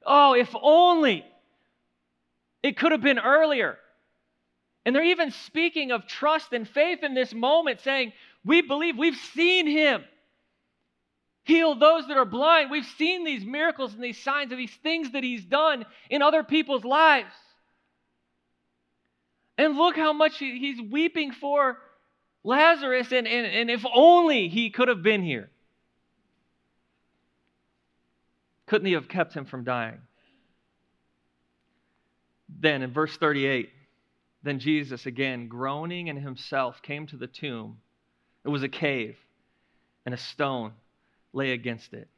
Oh, 0.04 0.34
if 0.34 0.54
only 0.60 1.24
it 2.62 2.76
could 2.76 2.92
have 2.92 3.00
been 3.00 3.18
earlier. 3.18 3.78
And 4.84 4.94
they're 4.94 5.04
even 5.04 5.30
speaking 5.30 5.92
of 5.92 6.06
trust 6.06 6.52
and 6.52 6.68
faith 6.68 7.02
in 7.02 7.14
this 7.14 7.32
moment, 7.32 7.80
saying, 7.80 8.12
We 8.44 8.60
believe 8.60 8.98
we've 8.98 9.16
seen 9.16 9.66
him 9.66 10.04
heal 11.44 11.74
those 11.74 12.06
that 12.08 12.18
are 12.18 12.26
blind. 12.26 12.70
We've 12.70 12.84
seen 12.84 13.24
these 13.24 13.44
miracles 13.44 13.94
and 13.94 14.04
these 14.04 14.22
signs 14.22 14.52
and 14.52 14.60
these 14.60 14.74
things 14.82 15.12
that 15.12 15.24
he's 15.24 15.44
done 15.44 15.86
in 16.10 16.20
other 16.20 16.42
people's 16.42 16.84
lives. 16.84 17.32
And 19.58 19.76
look 19.76 19.96
how 19.96 20.12
much 20.12 20.38
he's 20.38 20.80
weeping 20.80 21.32
for 21.32 21.78
Lazarus, 22.44 23.12
and, 23.12 23.26
and, 23.28 23.46
and 23.46 23.70
if 23.70 23.84
only 23.94 24.48
he 24.48 24.70
could 24.70 24.88
have 24.88 25.02
been 25.02 25.22
here. 25.22 25.50
Couldn't 28.66 28.86
he 28.86 28.94
have 28.94 29.08
kept 29.08 29.34
him 29.34 29.44
from 29.44 29.64
dying? 29.64 30.00
Then 32.60 32.82
in 32.82 32.92
verse 32.92 33.16
38, 33.16 33.70
then 34.42 34.58
Jesus, 34.58 35.06
again 35.06 35.48
groaning 35.48 36.08
in 36.08 36.16
himself, 36.16 36.82
came 36.82 37.06
to 37.08 37.16
the 37.16 37.26
tomb. 37.26 37.78
It 38.44 38.48
was 38.48 38.62
a 38.62 38.68
cave, 38.68 39.16
and 40.04 40.14
a 40.14 40.18
stone 40.18 40.72
lay 41.32 41.52
against 41.52 41.92
it. 41.92 42.08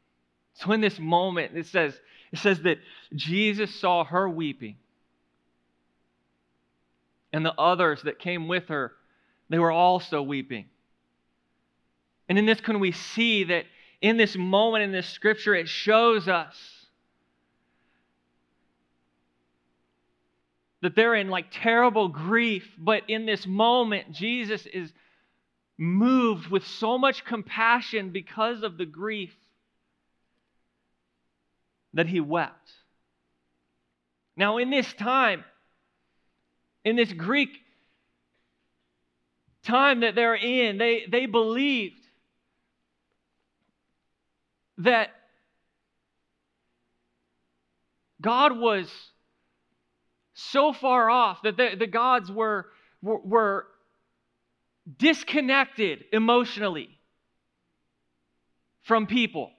So 0.54 0.72
in 0.72 0.80
this 0.80 0.98
moment, 0.98 1.56
it 1.56 1.66
says, 1.66 1.98
it 2.32 2.38
says 2.38 2.62
that 2.62 2.78
Jesus 3.14 3.74
saw 3.74 4.04
her 4.04 4.28
weeping. 4.28 4.76
And 7.34 7.44
the 7.44 7.52
others 7.54 8.00
that 8.02 8.20
came 8.20 8.46
with 8.46 8.68
her, 8.68 8.92
they 9.48 9.58
were 9.58 9.72
also 9.72 10.22
weeping. 10.22 10.66
And 12.28 12.38
in 12.38 12.46
this, 12.46 12.60
can 12.60 12.78
we 12.78 12.92
see 12.92 13.42
that 13.42 13.64
in 14.00 14.16
this 14.16 14.36
moment 14.36 14.84
in 14.84 14.92
this 14.92 15.08
scripture, 15.08 15.52
it 15.52 15.68
shows 15.68 16.28
us 16.28 16.54
that 20.80 20.94
they're 20.94 21.16
in 21.16 21.28
like 21.28 21.46
terrible 21.50 22.06
grief, 22.06 22.70
but 22.78 23.02
in 23.08 23.26
this 23.26 23.48
moment, 23.48 24.12
Jesus 24.12 24.64
is 24.66 24.92
moved 25.76 26.46
with 26.46 26.64
so 26.64 26.96
much 26.98 27.24
compassion 27.24 28.10
because 28.10 28.62
of 28.62 28.78
the 28.78 28.86
grief 28.86 29.34
that 31.94 32.06
he 32.06 32.20
wept. 32.20 32.70
Now, 34.36 34.58
in 34.58 34.70
this 34.70 34.92
time, 34.92 35.42
in 36.84 36.96
this 36.96 37.12
Greek 37.12 37.50
time 39.64 40.00
that 40.00 40.14
they're 40.14 40.34
in, 40.34 40.78
they, 40.78 41.04
they 41.10 41.26
believed 41.26 42.00
that 44.78 45.08
God 48.20 48.56
was 48.58 48.90
so 50.34 50.72
far 50.72 51.08
off 51.08 51.42
that 51.42 51.56
the, 51.56 51.76
the 51.78 51.86
gods 51.86 52.30
were, 52.30 52.66
were, 53.02 53.20
were 53.20 53.66
disconnected 54.98 56.04
emotionally 56.12 56.90
from 58.82 59.06
people 59.06 59.50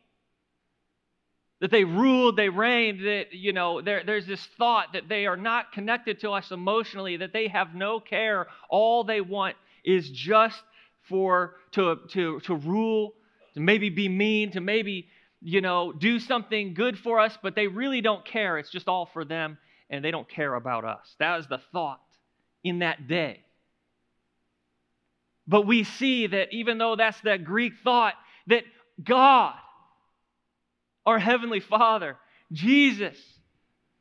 that 1.62 1.72
they 1.72 1.84
ruled, 1.84 2.36
they 2.36 2.50
reigned, 2.50 3.00
that, 3.06 3.34
you 3.34 3.54
know, 3.54 3.82
there, 3.82 4.04
there's 4.06 4.28
this 4.28 4.46
thought 4.58 4.94
that 4.94 5.08
they 5.08 5.26
are 5.26 5.38
not 5.38 5.72
connected 5.72 6.20
to 6.20 6.32
us 6.32 6.52
emotionally, 6.52 7.18
that 7.18 7.34
they 7.34 7.48
have 7.48 7.74
no 7.74 8.00
care. 8.00 8.48
All 8.70 9.04
they 9.04 9.22
want 9.22 9.56
is 9.84 10.10
just 10.10 10.62
for, 11.08 11.56
to, 11.72 11.98
to, 12.10 12.40
to 12.42 12.56
rule 12.56 13.14
to 13.56 13.62
maybe 13.62 13.90
be 13.90 14.08
mean, 14.08 14.52
to 14.52 14.62
maybe, 14.62 15.08
you 15.42 15.62
know, 15.62 15.92
do 15.92 16.20
something 16.20 16.74
good 16.74 17.00
for 17.00 17.20
us, 17.20 17.38
but 17.42 17.56
they 17.56 17.68
really 17.68 18.02
don't 18.02 18.26
care. 18.26 18.58
It's 18.60 18.70
just 18.70 18.88
all 18.88 19.10
for 19.12 19.26
them, 19.26 19.58
and 19.90 20.04
they 20.04 20.12
don't 20.12 20.30
care 20.30 20.54
about 20.54 20.86
us. 20.86 21.16
That 21.20 21.40
is 21.40 21.48
the 21.48 21.60
thought 21.72 22.02
in 22.64 22.80
that 22.80 23.08
day. 23.08 23.42
But 25.48 25.66
we 25.66 25.84
see 25.84 26.28
that 26.28 26.50
even 26.52 26.78
though 26.78 26.96
that's 26.96 27.20
that 27.22 27.46
Greek 27.46 27.74
thought, 27.84 28.16
that 28.48 28.64
God, 29.02 29.56
our 31.06 31.20
Heavenly 31.20 31.60
Father, 31.60 32.18
Jesus, 32.52 33.18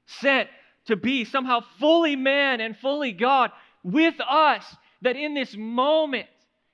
sent 0.06 0.48
to 0.86 0.96
be 0.96 1.24
somehow 1.24 1.60
fully 1.78 2.16
man 2.16 2.60
and 2.60 2.76
fully 2.76 3.12
God 3.12 3.50
with 3.82 4.14
us, 4.20 4.64
that 5.02 5.16
in 5.16 5.34
this 5.34 5.54
moment, 5.56 6.26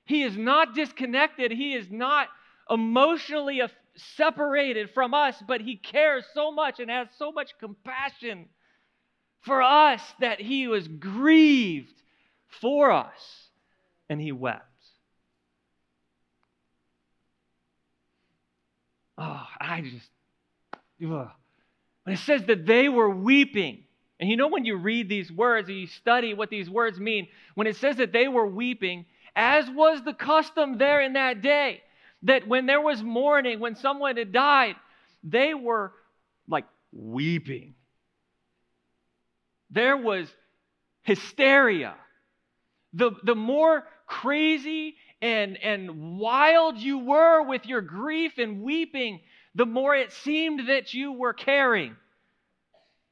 He 0.05 0.23
is 0.23 0.37
not 0.37 0.75
disconnected, 0.75 1.51
He 1.51 1.73
is 1.73 1.89
not 1.89 2.27
emotionally 2.69 3.61
separated 3.95 4.89
from 4.93 5.13
us, 5.13 5.35
but 5.45 5.61
He 5.61 5.75
cares 5.75 6.25
so 6.33 6.51
much 6.51 6.79
and 6.79 6.89
has 6.89 7.07
so 7.17 7.31
much 7.31 7.51
compassion 7.59 8.47
for 9.41 9.61
us 9.61 10.01
that 10.19 10.39
He 10.39 10.67
was 10.67 10.87
grieved 10.87 12.01
for 12.61 12.91
us 12.91 13.49
and 14.09 14.21
He 14.21 14.31
wept. 14.31 14.65
Oh, 19.17 19.45
I 19.59 19.81
just, 19.81 20.09
When 22.03 22.13
it 22.15 22.19
says 22.19 22.43
that 22.45 22.65
they 22.65 22.89
were 22.89 23.09
weeping, 23.09 23.83
and 24.19 24.29
you 24.29 24.37
know 24.37 24.47
when 24.47 24.65
you 24.65 24.75
read 24.75 25.09
these 25.09 25.31
words 25.31 25.69
and 25.69 25.77
you 25.77 25.87
study 25.87 26.33
what 26.33 26.49
these 26.49 26.69
words 26.69 26.99
mean, 26.99 27.27
when 27.55 27.67
it 27.67 27.75
says 27.77 27.97
that 27.97 28.11
they 28.11 28.27
were 28.27 28.45
weeping, 28.45 29.05
as 29.35 29.69
was 29.69 30.03
the 30.03 30.13
custom 30.13 30.77
there 30.77 31.01
in 31.01 31.13
that 31.13 31.41
day, 31.41 31.81
that 32.23 32.47
when 32.47 32.65
there 32.65 32.81
was 32.81 33.01
mourning, 33.01 33.59
when 33.59 33.75
someone 33.75 34.17
had 34.17 34.31
died, 34.31 34.75
they 35.23 35.53
were 35.53 35.93
like 36.47 36.65
weeping. 36.91 37.73
There 39.69 39.97
was 39.97 40.27
hysteria. 41.01 41.95
The, 42.93 43.11
the 43.23 43.35
more 43.35 43.85
crazy 44.05 44.95
and, 45.21 45.57
and 45.57 46.17
wild 46.19 46.77
you 46.77 46.99
were 46.99 47.43
with 47.43 47.65
your 47.65 47.81
grief 47.81 48.37
and 48.37 48.61
weeping, 48.61 49.21
the 49.55 49.65
more 49.65 49.95
it 49.95 50.11
seemed 50.11 50.69
that 50.69 50.93
you 50.93 51.11
were 51.11 51.33
caring 51.33 51.95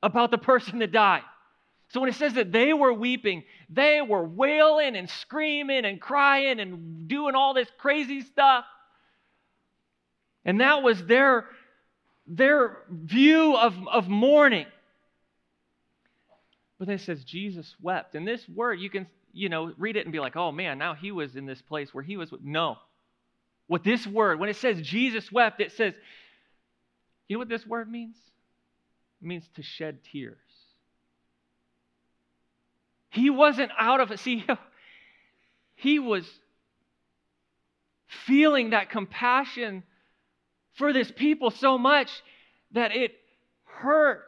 about 0.02 0.32
the 0.32 0.38
person 0.38 0.80
that 0.80 0.92
died. 0.92 1.24
So 1.90 2.00
when 2.00 2.10
it 2.10 2.16
says 2.16 2.36
that 2.36 2.52
they 2.52 2.72
were 2.72 2.94
weeping, 2.94 3.44
they 3.70 4.02
were 4.02 4.24
wailing 4.24 4.96
and 4.96 5.10
screaming 5.10 5.86
and 5.86 6.00
crying 6.00 6.60
and 6.60 7.08
doing 7.08 7.36
all 7.36 7.54
this 7.54 7.68
crazy 7.78 8.22
stuff. 8.22 8.64
And 10.46 10.62
that 10.62 10.84
was 10.84 11.04
their, 11.06 11.46
their 12.28 12.78
view 12.90 13.58
of, 13.58 13.76
of 13.88 14.08
mourning. 14.08 14.68
But 16.78 16.88
then 16.88 16.96
it 16.96 17.02
says 17.02 17.24
Jesus 17.24 17.76
wept. 17.82 18.16
And 18.16 18.26
this 18.26 18.48
word, 18.48 18.76
you 18.76 18.90
can, 18.90 19.08
you 19.34 19.50
know, 19.50 19.74
read 19.78 19.98
it 19.98 20.06
and 20.06 20.14
be 20.14 20.20
like, 20.20 20.36
oh 20.36 20.52
man, 20.52 20.78
now 20.78 20.94
he 20.94 21.12
was 21.12 21.36
in 21.36 21.46
this 21.46 21.62
place 21.62 21.94
where 21.94 22.04
he 22.04 22.18
was. 22.18 22.32
No. 22.42 22.78
What 23.68 23.84
this 23.84 24.08
word, 24.08 24.40
when 24.40 24.50
it 24.50 24.56
says 24.56 24.80
Jesus 24.82 25.32
wept, 25.32 25.60
it 25.60 25.72
says, 25.74 25.94
you 27.30 27.36
know 27.36 27.40
what 27.40 27.50
this 27.50 27.66
word 27.66 27.90
means? 27.90 28.18
It 29.22 29.28
means 29.28 29.48
to 29.56 29.62
shed 29.62 30.00
tears. 30.12 30.38
He 33.12 33.30
wasn't 33.30 33.72
out 33.78 34.00
of 34.00 34.12
it. 34.12 34.20
See, 34.20 34.44
he 35.76 36.00
was 36.00 36.28
feeling 38.26 38.72
that 38.72 38.90
compassion 38.90 39.84
for 40.74 40.92
this 40.92 41.12
people 41.12 41.52
so 41.52 41.78
much 41.78 42.10
that 42.72 42.96
it 42.96 43.12
hurt. 43.64 44.28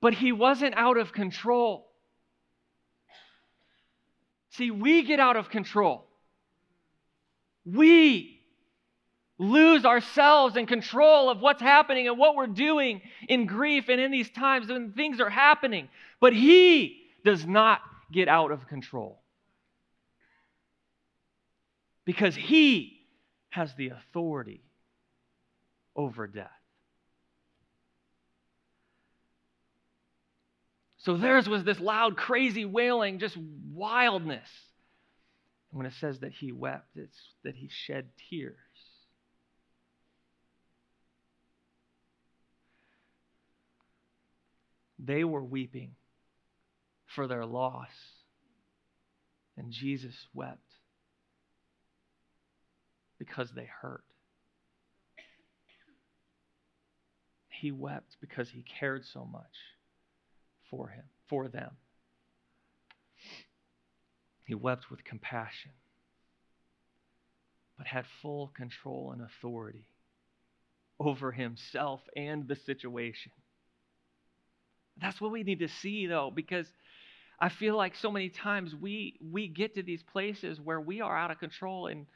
But 0.00 0.12
he 0.12 0.32
wasn't 0.32 0.74
out 0.76 0.96
of 0.96 1.12
control. 1.12 1.86
See, 4.50 4.72
we 4.72 5.02
get 5.02 5.20
out 5.20 5.36
of 5.36 5.50
control. 5.50 6.04
We 7.64 8.35
lose 9.38 9.84
ourselves 9.84 10.56
in 10.56 10.66
control 10.66 11.28
of 11.30 11.40
what's 11.40 11.60
happening 11.60 12.08
and 12.08 12.18
what 12.18 12.36
we're 12.36 12.46
doing 12.46 13.02
in 13.28 13.46
grief 13.46 13.88
and 13.88 14.00
in 14.00 14.10
these 14.10 14.30
times 14.30 14.68
when 14.68 14.92
things 14.92 15.20
are 15.20 15.30
happening. 15.30 15.88
But 16.20 16.32
He 16.32 17.02
does 17.24 17.44
not 17.44 17.80
get 18.10 18.28
out 18.28 18.50
of 18.50 18.66
control 18.68 19.20
because 22.04 22.34
He 22.34 23.00
has 23.50 23.74
the 23.74 23.90
authority 23.90 24.62
over 25.94 26.26
death. 26.26 26.50
So 31.06 31.16
theirs 31.16 31.48
was 31.48 31.62
this 31.62 31.78
loud, 31.78 32.16
crazy 32.16 32.64
wailing, 32.64 33.20
just 33.20 33.36
wildness. 33.72 34.48
And 35.70 35.78
when 35.78 35.86
it 35.86 35.92
says 36.00 36.18
that 36.20 36.32
he 36.32 36.50
wept, 36.50 36.96
it's 36.96 37.16
that 37.44 37.54
he 37.54 37.68
shed 37.70 38.08
tears. 38.28 38.56
They 44.98 45.24
were 45.24 45.44
weeping 45.44 45.92
for 47.14 47.26
their 47.26 47.44
loss, 47.44 47.90
and 49.56 49.70
Jesus 49.70 50.14
wept 50.34 50.60
because 53.18 53.50
they 53.52 53.68
hurt. 53.80 54.04
He 57.48 57.72
wept 57.72 58.16
because 58.20 58.50
he 58.50 58.62
cared 58.62 59.04
so 59.04 59.24
much 59.24 59.44
for 60.70 60.88
him, 60.88 61.04
for 61.28 61.48
them. 61.48 61.72
He 64.44 64.54
wept 64.54 64.90
with 64.90 65.04
compassion, 65.04 65.72
but 67.76 67.86
had 67.86 68.04
full 68.22 68.48
control 68.48 69.12
and 69.12 69.22
authority 69.22 69.86
over 71.00 71.32
himself 71.32 72.00
and 72.14 72.46
the 72.46 72.56
situation. 72.56 73.32
That's 75.00 75.20
what 75.20 75.30
we 75.30 75.42
need 75.42 75.60
to 75.60 75.68
see, 75.68 76.06
though, 76.06 76.30
because 76.34 76.66
I 77.38 77.50
feel 77.50 77.76
like 77.76 77.94
so 77.96 78.10
many 78.10 78.30
times 78.30 78.74
we 78.74 79.18
we 79.20 79.48
get 79.48 79.74
to 79.74 79.82
these 79.82 80.02
places 80.02 80.60
where 80.60 80.80
we 80.80 81.00
are 81.00 81.16
out 81.16 81.30
of 81.30 81.38
control, 81.38 81.86
and 81.86 82.06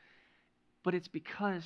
but 0.82 0.94
it's 0.94 1.08
because 1.08 1.64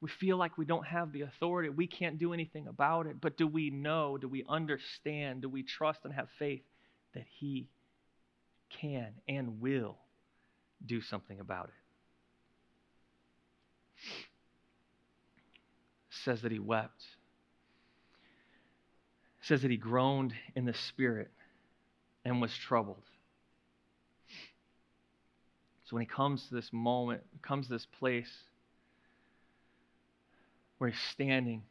we 0.00 0.10
feel 0.20 0.36
like 0.36 0.58
we 0.58 0.64
don't 0.64 0.86
have 0.86 1.12
the 1.12 1.22
authority. 1.22 1.68
We 1.68 1.86
can't 1.86 2.18
do 2.18 2.32
anything 2.32 2.66
about 2.66 3.06
it. 3.06 3.20
But 3.20 3.36
do 3.36 3.46
we 3.46 3.70
know? 3.70 4.18
Do 4.18 4.28
we 4.28 4.44
understand? 4.48 5.42
Do 5.42 5.48
we 5.48 5.62
trust 5.62 6.00
and 6.04 6.12
have 6.12 6.28
faith 6.38 6.62
that 7.14 7.24
He 7.38 7.68
can 8.68 9.14
and 9.26 9.60
will 9.60 9.96
do 10.84 11.00
something 11.00 11.40
about 11.40 11.66
it? 11.66 11.74
it 16.10 16.14
says 16.24 16.42
that 16.42 16.52
He 16.52 16.58
wept. 16.58 17.02
Says 19.46 19.62
that 19.62 19.70
He 19.70 19.76
groaned 19.76 20.32
in 20.54 20.64
the 20.64 20.74
Spirit 20.74 21.30
and 22.24 22.40
was 22.40 22.52
troubled. 22.56 23.02
So 25.84 25.94
when 25.94 26.02
He 26.02 26.06
comes 26.06 26.48
to 26.48 26.54
this 26.54 26.72
moment, 26.72 27.22
comes 27.42 27.66
to 27.66 27.72
this 27.72 27.86
place, 27.86 28.32
where 30.78 30.90
he's 30.90 31.00
standing 31.12 31.62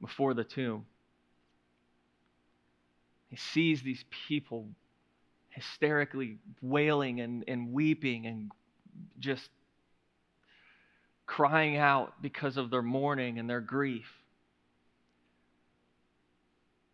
before 0.00 0.34
the 0.34 0.44
tomb. 0.44 0.84
He 3.28 3.36
sees 3.36 3.82
these 3.82 4.04
people 4.28 4.68
hysterically 5.48 6.38
wailing 6.60 7.20
and, 7.20 7.44
and 7.48 7.72
weeping 7.72 8.26
and 8.26 8.52
just 9.18 9.48
crying 11.26 11.76
out 11.76 12.20
because 12.20 12.56
of 12.56 12.70
their 12.70 12.82
mourning 12.82 13.38
and 13.38 13.48
their 13.48 13.60
grief. 13.60 14.06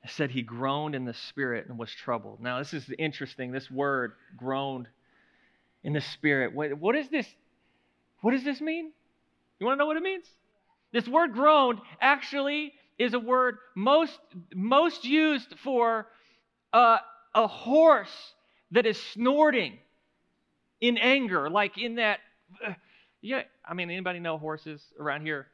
It 0.02 0.10
said 0.10 0.30
he 0.30 0.42
groaned 0.42 0.94
in 0.94 1.04
the 1.04 1.14
spirit 1.14 1.66
and 1.68 1.78
was 1.78 1.92
troubled. 1.92 2.40
Now, 2.40 2.58
this 2.58 2.72
is 2.72 2.90
interesting. 2.98 3.52
This 3.52 3.70
word, 3.70 4.12
groaned 4.36 4.88
in 5.84 5.92
the 5.92 6.00
spirit. 6.00 6.54
What, 6.54 6.74
what 6.74 6.96
is 6.96 7.08
this? 7.08 7.26
What 8.22 8.32
does 8.32 8.44
this 8.44 8.60
mean? 8.60 8.92
You 9.58 9.66
want 9.66 9.76
to 9.76 9.78
know 9.78 9.86
what 9.86 9.96
it 9.96 10.02
means? 10.02 10.24
This 10.92 11.06
word 11.06 11.32
groaned 11.32 11.80
actually 12.00 12.72
is 12.98 13.14
a 13.14 13.18
word 13.18 13.58
most, 13.74 14.18
most 14.54 15.04
used 15.04 15.54
for 15.62 16.06
uh, 16.72 16.98
a 17.34 17.46
horse 17.46 18.34
that 18.72 18.86
is 18.86 19.00
snorting 19.00 19.78
in 20.80 20.98
anger, 20.98 21.50
like 21.50 21.78
in 21.78 21.96
that. 21.96 22.20
Uh, 22.66 22.72
yeah, 23.20 23.42
I 23.68 23.74
mean, 23.74 23.90
anybody 23.90 24.18
know 24.18 24.38
horses 24.38 24.82
around 24.98 25.22
here? 25.22 25.46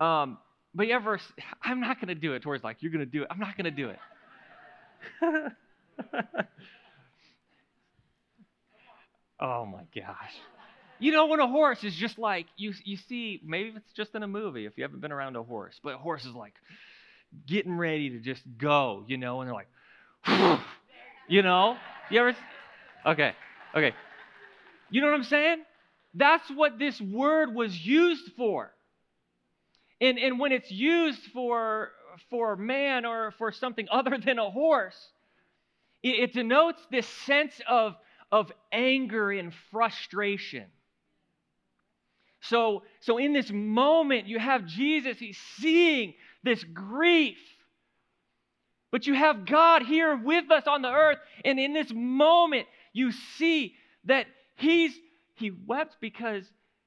Um, 0.00 0.38
but 0.74 0.86
you 0.86 0.94
ever? 0.94 1.18
I'm 1.62 1.80
not 1.80 2.00
going 2.00 2.08
to 2.08 2.14
do 2.14 2.34
it. 2.34 2.42
Towards 2.42 2.64
like 2.64 2.78
you're 2.80 2.92
going 2.92 3.04
to 3.04 3.10
do 3.10 3.22
it. 3.22 3.28
I'm 3.30 3.38
not 3.38 3.56
going 3.56 3.64
to 3.64 3.70
do 3.70 3.90
it. 3.90 3.98
oh 9.40 9.66
my 9.66 9.82
gosh. 9.94 10.32
You 10.98 11.10
know, 11.10 11.26
when 11.26 11.40
a 11.40 11.48
horse 11.48 11.82
is 11.82 11.96
just 11.96 12.16
like, 12.16 12.46
you, 12.56 12.72
you 12.84 12.96
see, 12.96 13.40
maybe 13.44 13.72
it's 13.74 13.92
just 13.92 14.14
in 14.14 14.22
a 14.22 14.28
movie 14.28 14.66
if 14.66 14.74
you 14.76 14.84
haven't 14.84 15.00
been 15.00 15.10
around 15.10 15.34
a 15.34 15.42
horse, 15.42 15.74
but 15.82 15.94
a 15.94 15.98
horse 15.98 16.24
is 16.24 16.32
like 16.32 16.54
getting 17.46 17.76
ready 17.76 18.10
to 18.10 18.20
just 18.20 18.42
go, 18.56 19.04
you 19.08 19.16
know, 19.16 19.40
and 19.40 19.50
they're 19.50 19.54
like, 19.54 20.60
you 21.28 21.42
know? 21.42 21.76
You 22.08 22.20
ever? 22.20 22.36
Okay, 23.04 23.32
okay. 23.74 23.94
You 24.90 25.00
know 25.00 25.08
what 25.08 25.16
I'm 25.16 25.24
saying? 25.24 25.62
That's 26.14 26.48
what 26.50 26.78
this 26.78 27.00
word 27.00 27.52
was 27.52 27.76
used 27.76 28.30
for. 28.36 28.70
And, 30.02 30.18
and 30.18 30.40
when 30.40 30.50
it's 30.50 30.70
used 30.70 31.22
for, 31.32 31.92
for 32.28 32.56
man 32.56 33.06
or 33.06 33.30
for 33.38 33.52
something 33.52 33.86
other 33.88 34.18
than 34.18 34.40
a 34.40 34.50
horse, 34.50 34.98
it, 36.02 36.18
it 36.18 36.32
denotes 36.34 36.82
this 36.90 37.06
sense 37.06 37.54
of, 37.68 37.94
of 38.32 38.50
anger 38.72 39.30
and 39.30 39.54
frustration. 39.70 40.66
So, 42.40 42.82
so 42.98 43.18
in 43.18 43.32
this 43.32 43.52
moment, 43.52 44.26
you 44.26 44.40
have 44.40 44.66
Jesus, 44.66 45.20
he's 45.20 45.38
seeing 45.58 46.14
this 46.42 46.64
grief. 46.64 47.38
But 48.90 49.06
you 49.06 49.14
have 49.14 49.46
God 49.46 49.82
here 49.82 50.16
with 50.16 50.50
us 50.50 50.64
on 50.66 50.82
the 50.82 50.90
earth. 50.90 51.18
And 51.44 51.60
in 51.60 51.74
this 51.74 51.92
moment, 51.94 52.66
you 52.92 53.12
see 53.38 53.76
that 54.04 54.26
he's 54.56 54.92
he 55.36 55.50
wept 55.50 55.96
because 56.00 56.44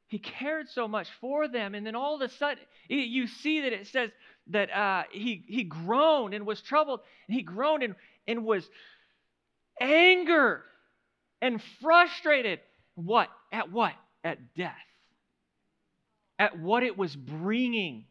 he 0.07 0.19
cared 0.19 0.69
so 0.69 0.87
much 0.87 1.07
for 1.19 1.47
them. 1.47 1.75
And 1.75 1.85
then 1.85 1.95
all 1.95 2.15
of 2.15 2.21
a 2.21 2.29
sudden, 2.29 2.63
you 2.87 3.27
see 3.27 3.61
that 3.61 3.73
it 3.73 3.87
says 3.87 4.11
that 4.47 4.71
uh, 4.71 5.03
he, 5.11 5.43
he 5.47 5.63
groaned 5.63 6.33
and 6.33 6.45
was 6.45 6.61
troubled. 6.61 6.99
And 7.27 7.35
he 7.35 7.43
groaned 7.43 7.83
and, 7.83 7.95
and 8.27 8.45
was 8.45 8.67
angered 9.81 10.61
and 11.41 11.61
frustrated. 11.81 12.59
What? 12.95 13.29
At 13.51 13.71
what? 13.71 13.93
At 14.23 14.55
death 14.55 14.73
at 16.37 16.59
what 16.59 16.83
it 16.83 16.97
was 16.97 17.15
bringing 17.15 18.05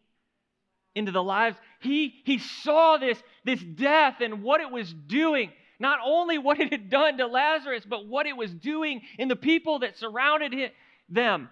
into 0.95 1.13
the 1.13 1.23
lives. 1.23 1.57
He, 1.81 2.15
he 2.25 2.39
saw 2.39 2.97
this, 2.97 3.19
this 3.45 3.61
death 3.61 4.17
and 4.21 4.43
what 4.43 4.61
it 4.61 4.71
was 4.71 4.93
doing. 4.93 5.51
Not 5.79 5.99
only 6.05 6.39
what 6.39 6.61
it 6.61 6.71
had 6.71 6.89
done 6.89 7.19
to 7.19 7.27
Lazarus, 7.27 7.85
but 7.89 8.07
what 8.07 8.27
it 8.27 8.37
was 8.37 8.53
doing 8.53 9.03
in 9.19 9.29
the 9.29 9.37
people 9.37 9.81
that 9.81 9.99
surrounded 9.99 10.53
him, 10.53 10.71
them, 11.09 11.51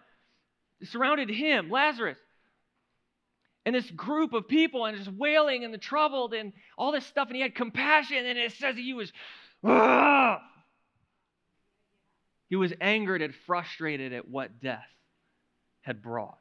surrounded 0.84 1.30
him, 1.30 1.70
Lazarus. 1.70 2.18
And 3.64 3.74
this 3.74 3.90
group 3.90 4.32
of 4.32 4.48
people 4.48 4.86
and 4.86 4.98
just 4.98 5.10
wailing 5.10 5.64
and 5.64 5.72
the 5.72 5.78
troubled 5.78 6.34
and 6.34 6.52
all 6.76 6.90
this 6.90 7.06
stuff. 7.06 7.28
And 7.28 7.36
he 7.36 7.42
had 7.42 7.54
compassion, 7.54 8.26
and 8.26 8.38
it 8.38 8.52
says 8.52 8.74
he 8.76 8.92
was, 8.92 9.12
he 12.48 12.56
was 12.56 12.72
angered 12.80 13.22
and 13.22 13.34
frustrated 13.46 14.12
at 14.12 14.28
what 14.28 14.60
death 14.60 14.88
had 15.82 16.02
brought. 16.02 16.38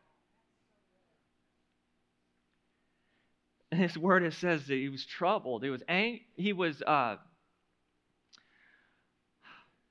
And 3.72 3.80
his 3.80 3.98
word, 3.98 4.24
it 4.24 4.34
says 4.34 4.68
that 4.68 4.74
he 4.74 4.90
was 4.90 5.06
troubled. 5.06 5.64
He 5.64 5.70
was 5.70 5.82
ang- 5.88 6.22
he 6.36 6.52
was 6.52 6.82
uh, 6.82 7.16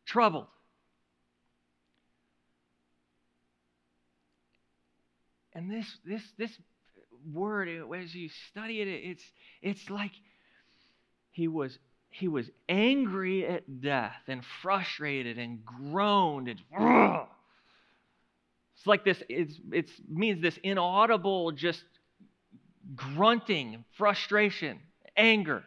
troubled. 0.04 0.48
And 5.54 5.70
this 5.70 5.86
this 6.04 6.22
this 6.38 6.50
word, 7.32 7.68
as 7.68 8.14
you 8.14 8.28
study 8.50 8.80
it, 8.80 8.88
it's 8.88 9.24
it's 9.62 9.90
like 9.90 10.12
he 11.30 11.48
was 11.48 11.78
he 12.10 12.28
was 12.28 12.50
angry 12.68 13.46
at 13.46 13.80
death 13.80 14.22
and 14.26 14.44
frustrated 14.62 15.38
and 15.38 15.64
groaned 15.64 16.48
and 16.48 16.60
it's 18.76 18.86
like 18.86 19.04
this 19.04 19.22
it's 19.28 19.54
it 19.72 19.90
means 20.08 20.40
this 20.40 20.58
inaudible 20.62 21.52
just 21.52 21.84
grunting, 22.96 23.84
frustration, 23.96 24.80
anger. 25.16 25.62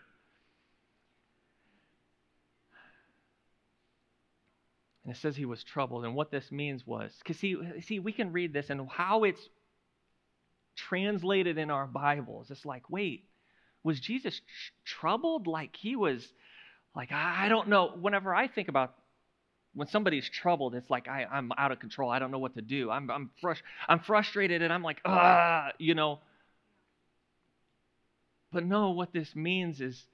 And 5.04 5.14
it 5.14 5.18
says 5.18 5.36
he 5.36 5.46
was 5.46 5.64
troubled. 5.64 6.06
And 6.06 6.16
what 6.16 6.32
this 6.32 6.52
means 6.52 6.88
was, 6.88 7.14
because 7.20 7.38
see, 7.38 7.58
see, 7.82 8.00
we 8.00 8.14
can 8.14 8.32
read 8.32 8.54
this 8.54 8.70
and 8.70 8.88
how 8.90 9.24
it's 9.26 9.50
translated 10.76 11.58
in 11.58 11.70
our 11.70 11.88
Bibles. 11.88 12.52
It's 12.52 12.66
like, 12.66 12.90
wait, 12.90 13.26
was 13.84 14.00
Jesus 14.00 14.36
tr- 14.36 15.00
troubled? 15.00 15.48
Like 15.48 15.76
he 15.76 15.96
was, 15.96 16.26
like, 16.96 17.12
I, 17.12 17.50
don't 17.50 17.70
know. 17.70 17.94
Whenever 18.00 18.34
I 18.34 18.48
think 18.48 18.68
about 18.68 18.94
when 19.74 19.88
somebody's 19.88 20.30
troubled, 20.30 20.76
it's 20.76 20.90
like 20.90 21.08
I, 21.08 21.26
I'm 21.26 21.52
out 21.58 21.72
of 21.72 21.80
control. 21.80 22.10
I 22.10 22.20
don't 22.20 22.32
know 22.32 22.40
what 22.40 22.56
to 22.56 22.62
do. 22.62 22.92
I'm, 22.92 23.10
I'm, 23.10 23.32
frust- 23.44 23.64
I'm 23.88 24.00
frustrated 24.00 24.62
and 24.62 24.72
I'm 24.72 24.84
like, 24.84 25.02
ah, 25.06 25.72
you 25.80 25.96
know. 25.96 26.20
But 28.52 28.66
no, 28.66 28.92
what 28.92 29.12
this 29.12 29.36
means 29.36 29.82
is 29.82 30.06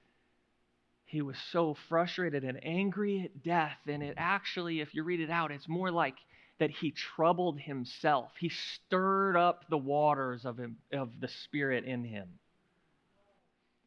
he 1.04 1.22
was 1.22 1.36
so 1.52 1.76
frustrated 1.89 2.45
and 2.45 2.63
angry 2.63 3.24
at 3.26 3.43
death. 3.43 3.78
And 3.86 4.02
it 4.02 4.15
actually, 4.17 4.80
if 4.80 4.93
you 4.93 5.04
read 5.04 5.19
it 5.19 5.30
out, 5.30 5.52
it's 5.52 5.67
more 5.67 5.91
like 5.91 6.15
that 6.60 6.69
he 6.69 6.91
troubled 6.91 7.60
himself. 7.60 8.32
He 8.39 8.50
stirred 8.50 9.36
up 9.36 9.65
the 9.69 9.78
waters 9.78 10.45
of, 10.45 10.58
him, 10.58 10.78
of 10.91 11.19
the 11.19 11.28
Spirit 11.28 11.86
in 11.86 12.04
him. 12.04 12.28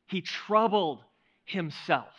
He 0.06 0.22
troubled 0.22 1.02
himself. 1.44 2.14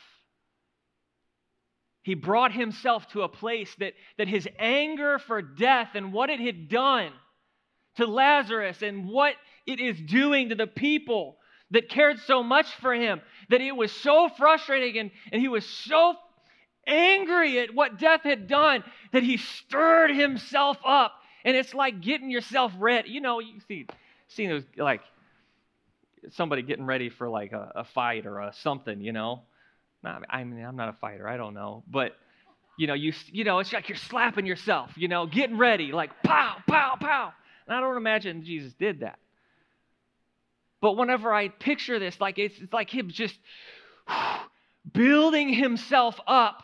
He 2.04 2.16
brought 2.16 2.52
himself 2.52 3.08
to 3.10 3.22
a 3.22 3.30
place 3.30 3.74
that, 3.80 3.94
that 4.18 4.28
his 4.28 4.48
anger 4.60 5.20
for 5.20 5.42
death 5.42 5.90
and 5.96 6.12
what 6.12 6.30
it 6.30 6.40
had 6.40 6.70
done 6.70 7.12
to 7.96 8.06
Lazarus 8.06 8.82
and 8.82 9.08
what 9.08 9.36
it 9.66 9.80
is 9.80 10.00
doing 10.00 10.50
to 10.50 10.56
the 10.56 10.68
people 10.68 11.38
that 11.72 11.90
cared 11.90 12.20
so 12.20 12.44
much 12.44 12.68
for 12.76 12.94
him, 12.94 13.22
that 13.50 13.62
it 13.62 13.76
was 13.76 13.92
so 13.92 14.30
frustrating 14.38 15.00
and, 15.00 15.12
and 15.32 15.42
he 15.42 15.48
was 15.48 15.66
so 15.66 16.16
angry 16.88 17.60
at 17.60 17.74
what 17.74 17.98
death 18.00 18.22
had 18.24 18.48
done 18.48 18.84
that 19.12 19.24
he 19.24 19.38
stirred 19.38 20.12
himself 20.12 20.78
up. 20.86 21.14
And 21.46 21.56
it's 21.58 21.74
like 21.74 22.02
getting 22.02 22.30
yourself 22.30 22.72
ready. 22.78 23.10
You 23.10 23.22
know, 23.22 23.40
you 23.40 23.60
see, 23.68 23.86
see 24.30 24.48
those 24.48 24.64
like 24.78 25.02
somebody 26.32 26.62
getting 26.62 26.86
ready 26.86 27.10
for 27.10 27.30
like 27.30 27.52
a, 27.52 27.72
a 27.76 27.84
fight 27.84 28.26
or 28.26 28.40
a 28.40 28.54
something, 28.54 29.02
you 29.02 29.12
know. 29.12 29.42
I 30.30 30.44
mean, 30.44 30.64
I'm 30.64 30.76
not 30.76 30.90
a 30.90 30.94
fighter. 30.94 31.28
I 31.28 31.38
don't 31.38 31.54
know, 31.54 31.84
but 31.90 32.16
you 32.78 32.88
know, 32.88 32.94
you 32.94 33.14
you 33.32 33.44
know, 33.44 33.60
it's 33.60 33.72
like 33.72 33.88
you're 33.88 33.98
slapping 33.98 34.46
yourself. 34.46 34.92
You 34.98 35.08
know, 35.08 35.26
getting 35.26 35.58
ready, 35.58 35.92
like 35.92 36.12
pow, 36.24 36.58
pow, 36.68 36.98
pow. 37.00 37.34
And 37.68 37.76
I 37.76 37.80
don't 37.80 37.96
imagine 37.96 38.44
Jesus 38.44 38.74
did 38.74 39.00
that. 39.02 39.18
But 40.82 40.98
whenever 40.98 41.34
I 41.34 41.48
picture 41.48 42.00
this, 42.00 42.20
like 42.20 42.38
it's, 42.38 42.60
it's 42.60 42.74
like 42.74 42.90
him 42.90 43.10
just 43.10 43.38
building 44.94 45.54
himself 45.54 46.20
up 46.28 46.64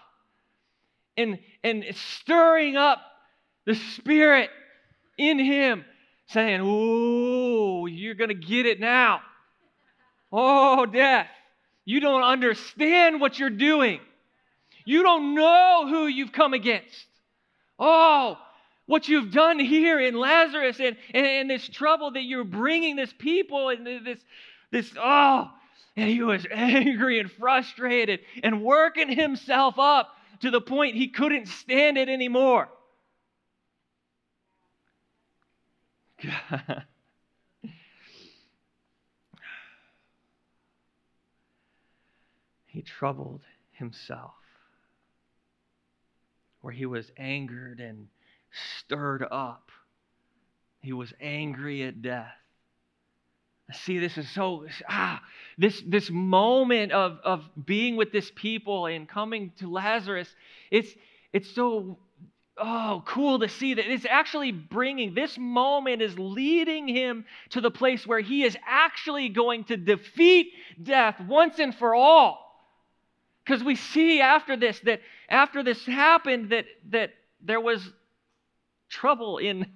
and 1.20 1.40
and 1.64 1.86
stirring 2.20 2.76
up 2.78 3.00
the 3.66 3.76
spirit 3.76 4.50
in 5.18 5.40
him, 5.40 5.86
saying, 6.28 6.62
"Ooh, 6.62 7.88
you're 7.88 8.16
gonna 8.16 8.34
get 8.34 8.66
it 8.66 8.80
now." 8.80 9.22
Oh, 10.32 10.86
death. 10.86 11.28
You 11.86 12.00
don't 12.00 12.24
understand 12.24 13.20
what 13.20 13.40
you're 13.40 13.50
doing. 13.50 14.00
You 14.86 15.04
don't 15.04 15.36
know 15.36 15.88
who 15.88 16.08
you've 16.08 16.32
come 16.32 16.54
against. 16.54 17.06
Oh, 17.80 18.38
what 18.86 19.08
you've 19.08 19.32
done 19.32 19.60
here 19.60 20.00
in 20.00 20.16
Lazarus 20.16 20.80
and, 20.80 20.98
and, 21.14 21.26
and 21.26 21.50
this 21.50 21.68
trouble 21.70 22.12
that 22.12 22.24
you're 22.24 22.44
bringing 22.44 22.96
this 22.96 23.14
people 23.14 23.70
and 23.70 23.86
this, 23.86 24.20
this, 24.72 24.92
oh, 25.00 25.50
and 25.96 26.10
he 26.10 26.22
was 26.22 26.46
angry 26.52 27.20
and 27.20 27.32
frustrated 27.32 28.20
and 28.44 28.64
working 28.64 29.10
himself 29.10 29.78
up 29.78 30.10
to 30.42 30.52
the 30.52 30.62
point 30.62 30.96
he 30.96 31.10
couldn't 31.10 31.48
stand 31.48 31.98
it 31.98 32.10
anymore. 32.10 32.70
he 42.68 42.82
troubled 42.82 43.42
himself, 43.72 44.34
where 46.62 46.74
he 46.74 46.86
was 46.86 47.12
angered 47.18 47.80
and 47.80 48.08
stirred 48.80 49.26
up. 49.32 49.72
He 50.82 50.94
was 50.94 51.14
angry 51.22 51.84
at 51.84 52.02
death. 52.02 52.36
See, 53.72 54.00
this 54.00 54.18
is 54.18 54.30
so 54.32 54.66
ah, 54.88 55.22
this 55.58 55.82
this 55.86 56.10
moment 56.10 56.92
of 56.92 57.20
of 57.24 57.44
being 57.66 57.98
with 57.98 58.12
this 58.12 58.32
people 58.36 58.88
and 58.88 59.08
coming 59.08 59.52
to 59.60 59.70
Lazarus, 59.70 60.28
it's 60.72 60.92
it's 61.34 61.50
so 61.52 62.00
oh 62.58 63.04
cool 63.06 63.40
to 63.40 63.48
see 63.48 63.76
that 63.76 63.86
it's 63.86 64.06
actually 64.10 64.52
bringing 64.52 65.14
this 65.14 65.38
moment 65.38 66.02
is 66.02 66.18
leading 66.18 66.88
him 66.88 67.26
to 67.52 67.62
the 67.62 67.70
place 67.70 68.08
where 68.08 68.20
he 68.20 68.44
is 68.44 68.58
actually 68.68 69.30
going 69.30 69.64
to 69.66 69.78
defeat 69.78 70.52
death 70.82 71.20
once 71.22 71.60
and 71.60 71.76
for 71.76 71.94
all. 71.94 72.46
Because 73.46 73.64
we 73.64 73.76
see 73.76 74.20
after 74.20 74.58
this 74.58 74.80
that 74.82 75.02
after 75.30 75.62
this 75.62 75.86
happened 75.86 76.50
that 76.50 76.66
that 76.90 77.12
there 77.42 77.62
was 77.62 77.88
trouble 78.90 79.38
in 79.38 79.68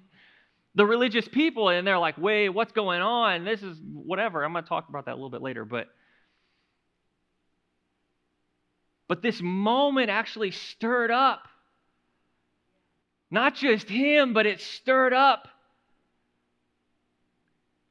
the 0.74 0.86
religious 0.86 1.26
people 1.28 1.68
and 1.68 1.86
they're 1.86 1.98
like, 1.98 2.18
"Wait, 2.18 2.48
what's 2.48 2.72
going 2.72 3.00
on? 3.00 3.44
This 3.44 3.62
is 3.62 3.80
whatever." 3.92 4.44
I'm 4.44 4.52
going 4.52 4.64
to 4.64 4.68
talk 4.68 4.88
about 4.88 5.06
that 5.06 5.12
a 5.12 5.14
little 5.14 5.30
bit 5.30 5.42
later, 5.42 5.64
but 5.64 5.88
but 9.06 9.22
this 9.22 9.40
moment 9.42 10.10
actually 10.10 10.50
stirred 10.50 11.10
up 11.10 11.46
not 13.30 13.56
just 13.56 13.88
him, 13.88 14.32
but 14.32 14.46
it 14.46 14.60
stirred 14.60 15.12
up 15.12 15.48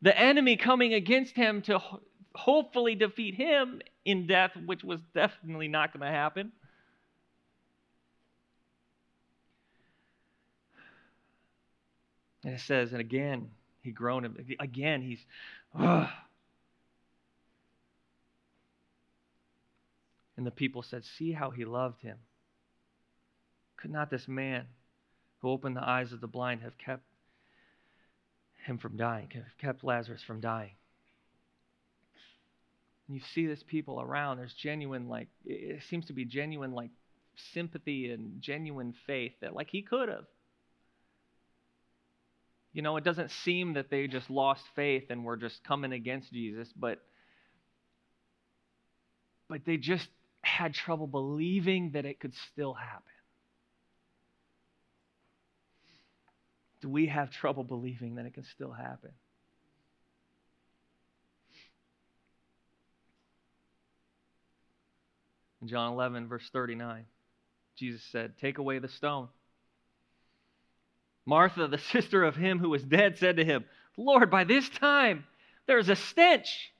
the 0.01 0.17
enemy 0.17 0.55
coming 0.55 0.93
against 0.93 1.35
him 1.35 1.61
to 1.63 1.81
hopefully 2.33 2.95
defeat 2.95 3.35
him 3.35 3.81
in 4.05 4.25
death, 4.25 4.51
which 4.65 4.83
was 4.83 5.01
definitely 5.13 5.67
not 5.67 5.91
going 5.91 6.01
to 6.01 6.17
happen. 6.17 6.51
And 12.43 12.53
it 12.53 12.61
says, 12.61 12.91
and 12.91 13.01
again, 13.01 13.49
he 13.81 13.91
groaned. 13.91 14.55
Again, 14.59 15.01
he's, 15.01 15.19
Ugh. 15.77 16.09
And 20.35 20.45
the 20.45 20.51
people 20.51 20.81
said, 20.81 21.03
See 21.05 21.31
how 21.31 21.51
he 21.51 21.65
loved 21.65 22.01
him. 22.01 22.17
Could 23.77 23.91
not 23.91 24.09
this 24.09 24.27
man 24.27 24.65
who 25.39 25.49
opened 25.49 25.75
the 25.75 25.87
eyes 25.87 26.11
of 26.11 26.21
the 26.21 26.27
blind 26.27 26.61
have 26.61 26.77
kept 26.77 27.03
him 28.65 28.77
from 28.77 28.97
dying, 28.97 29.29
have 29.33 29.57
kept 29.59 29.83
Lazarus 29.83 30.23
from 30.23 30.39
dying? 30.39 30.71
And 33.07 33.17
you 33.17 33.21
see 33.33 33.45
this 33.45 33.61
people 33.63 34.01
around, 34.01 34.37
there's 34.37 34.53
genuine, 34.53 35.09
like, 35.09 35.27
it 35.45 35.83
seems 35.89 36.05
to 36.05 36.13
be 36.13 36.23
genuine, 36.23 36.71
like, 36.71 36.91
sympathy 37.53 38.11
and 38.11 38.41
genuine 38.41 38.93
faith 39.05 39.33
that, 39.41 39.53
like, 39.53 39.69
he 39.69 39.81
could 39.81 40.07
have. 40.07 40.25
You 42.73 42.81
know, 42.81 42.97
it 42.97 43.03
doesn't 43.03 43.29
seem 43.43 43.73
that 43.73 43.89
they 43.91 44.07
just 44.07 44.29
lost 44.29 44.63
faith 44.75 45.05
and 45.09 45.23
were 45.23 45.37
just 45.37 45.63
coming 45.63 45.93
against 45.93 46.33
Jesus, 46.33 46.67
but 46.75 46.99
but 49.47 49.61
they 49.65 49.77
just 49.77 50.07
had 50.41 50.73
trouble 50.73 51.05
believing 51.05 51.91
that 51.91 52.05
it 52.05 52.19
could 52.19 52.33
still 52.51 52.73
happen. 52.73 53.03
Do 56.81 56.89
we 56.89 57.05
have 57.07 57.31
trouble 57.31 57.63
believing 57.63 58.15
that 58.15 58.25
it 58.25 58.33
can 58.33 58.43
still 58.43 58.71
happen? 58.71 59.11
In 65.61 65.69
John 65.69 65.93
11, 65.93 66.27
verse 66.27 66.49
39, 66.51 67.05
Jesus 67.77 68.01
said, 68.11 68.33
Take 68.41 68.57
away 68.57 68.79
the 68.79 68.89
stone. 68.89 69.29
Martha, 71.25 71.67
the 71.67 71.77
sister 71.91 72.23
of 72.23 72.35
him 72.35 72.59
who 72.59 72.69
was 72.69 72.83
dead, 72.83 73.17
said 73.17 73.37
to 73.37 73.45
him, 73.45 73.65
Lord, 73.97 74.29
by 74.31 74.43
this 74.43 74.67
time 74.69 75.25
there 75.67 75.77
is 75.77 75.89
a 75.89 75.95
stench, 75.95 76.71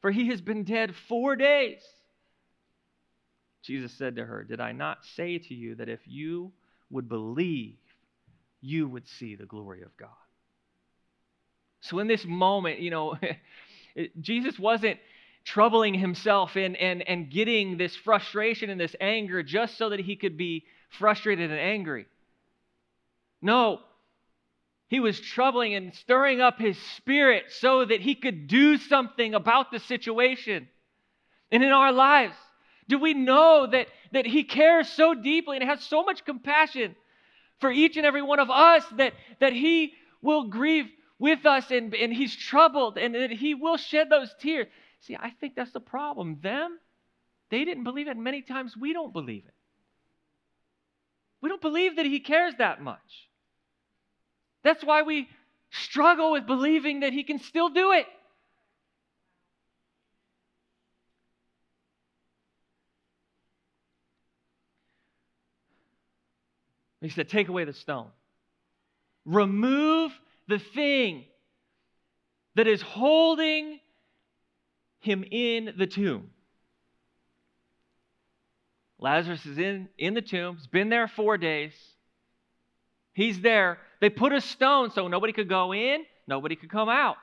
for 0.00 0.10
he 0.10 0.28
has 0.28 0.40
been 0.40 0.64
dead 0.64 0.94
four 1.08 1.36
days. 1.36 1.82
Jesus 3.62 3.92
said 3.92 4.16
to 4.16 4.24
her, 4.24 4.44
Did 4.44 4.60
I 4.60 4.72
not 4.72 5.04
say 5.16 5.38
to 5.38 5.54
you 5.54 5.76
that 5.76 5.88
if 5.88 6.00
you 6.06 6.52
would 6.90 7.08
believe, 7.08 7.76
you 8.60 8.88
would 8.88 9.06
see 9.08 9.36
the 9.36 9.46
glory 9.46 9.82
of 9.82 9.96
God? 9.96 10.08
So, 11.80 11.98
in 11.98 12.06
this 12.06 12.24
moment, 12.24 12.80
you 12.80 12.90
know, 12.90 13.16
Jesus 14.20 14.58
wasn't 14.58 14.98
troubling 15.44 15.94
himself 15.94 16.56
and, 16.56 16.76
and, 16.76 17.06
and 17.08 17.30
getting 17.30 17.76
this 17.76 17.96
frustration 17.96 18.70
and 18.70 18.80
this 18.80 18.94
anger 19.00 19.42
just 19.42 19.76
so 19.76 19.90
that 19.90 20.00
he 20.00 20.16
could 20.16 20.36
be 20.36 20.64
frustrated 20.98 21.50
and 21.50 21.58
angry. 21.58 22.06
No, 23.42 23.80
he 24.88 25.00
was 25.00 25.20
troubling 25.20 25.74
and 25.74 25.94
stirring 25.94 26.40
up 26.40 26.58
his 26.58 26.78
spirit 26.96 27.44
so 27.48 27.84
that 27.84 28.00
he 28.00 28.14
could 28.14 28.46
do 28.46 28.78
something 28.78 29.34
about 29.34 29.70
the 29.70 29.80
situation. 29.80 30.68
And 31.50 31.62
in 31.62 31.72
our 31.72 31.92
lives, 31.92 32.36
do 32.88 32.98
we 32.98 33.14
know 33.14 33.66
that, 33.70 33.88
that 34.12 34.26
he 34.26 34.44
cares 34.44 34.88
so 34.88 35.14
deeply 35.14 35.58
and 35.58 35.68
has 35.68 35.82
so 35.82 36.02
much 36.02 36.24
compassion 36.24 36.94
for 37.62 37.70
each 37.70 37.96
and 37.96 38.04
every 38.04 38.20
one 38.20 38.40
of 38.40 38.50
us 38.50 38.84
that, 38.96 39.14
that 39.40 39.54
He 39.54 39.94
will 40.20 40.48
grieve 40.48 40.90
with 41.18 41.46
us 41.46 41.70
and, 41.70 41.94
and 41.94 42.12
He's 42.12 42.36
troubled 42.36 42.98
and 42.98 43.14
that 43.14 43.30
He 43.30 43.54
will 43.54 43.78
shed 43.78 44.10
those 44.10 44.34
tears. 44.40 44.66
See, 45.00 45.16
I 45.16 45.30
think 45.30 45.54
that's 45.54 45.70
the 45.70 45.80
problem. 45.80 46.40
Them, 46.42 46.78
they 47.50 47.64
didn't 47.64 47.84
believe 47.84 48.08
it. 48.08 48.16
Many 48.18 48.42
times 48.42 48.76
we 48.76 48.92
don't 48.92 49.12
believe 49.12 49.44
it. 49.46 49.54
We 51.40 51.48
don't 51.48 51.62
believe 51.62 51.96
that 51.96 52.06
He 52.06 52.20
cares 52.20 52.54
that 52.58 52.82
much. 52.82 53.28
That's 54.62 54.84
why 54.84 55.02
we 55.02 55.28
struggle 55.70 56.32
with 56.32 56.46
believing 56.46 57.00
that 57.00 57.12
He 57.12 57.24
can 57.24 57.38
still 57.38 57.68
do 57.68 57.92
it. 57.92 58.06
He 67.00 67.08
said, 67.08 67.28
Take 67.28 67.48
away 67.48 67.64
the 67.64 67.72
stone. 67.72 68.08
Remove 69.24 70.12
the 70.48 70.58
thing 70.58 71.24
that 72.54 72.66
is 72.66 72.80
holding 72.80 73.80
him 75.00 75.24
in 75.30 75.74
the 75.76 75.86
tomb. 75.86 76.30
Lazarus 78.98 79.44
is 79.46 79.58
in, 79.58 79.88
in 79.98 80.14
the 80.14 80.22
tomb. 80.22 80.56
He's 80.56 80.66
been 80.68 80.88
there 80.88 81.08
four 81.08 81.36
days. 81.38 81.72
He's 83.14 83.40
there. 83.40 83.78
They 84.02 84.10
put 84.10 84.32
a 84.32 84.40
stone 84.40 84.90
so 84.90 85.06
nobody 85.06 85.32
could 85.32 85.48
go 85.48 85.72
in, 85.72 86.04
nobody 86.26 86.56
could 86.56 86.70
come 86.70 86.88
out. 86.88 87.14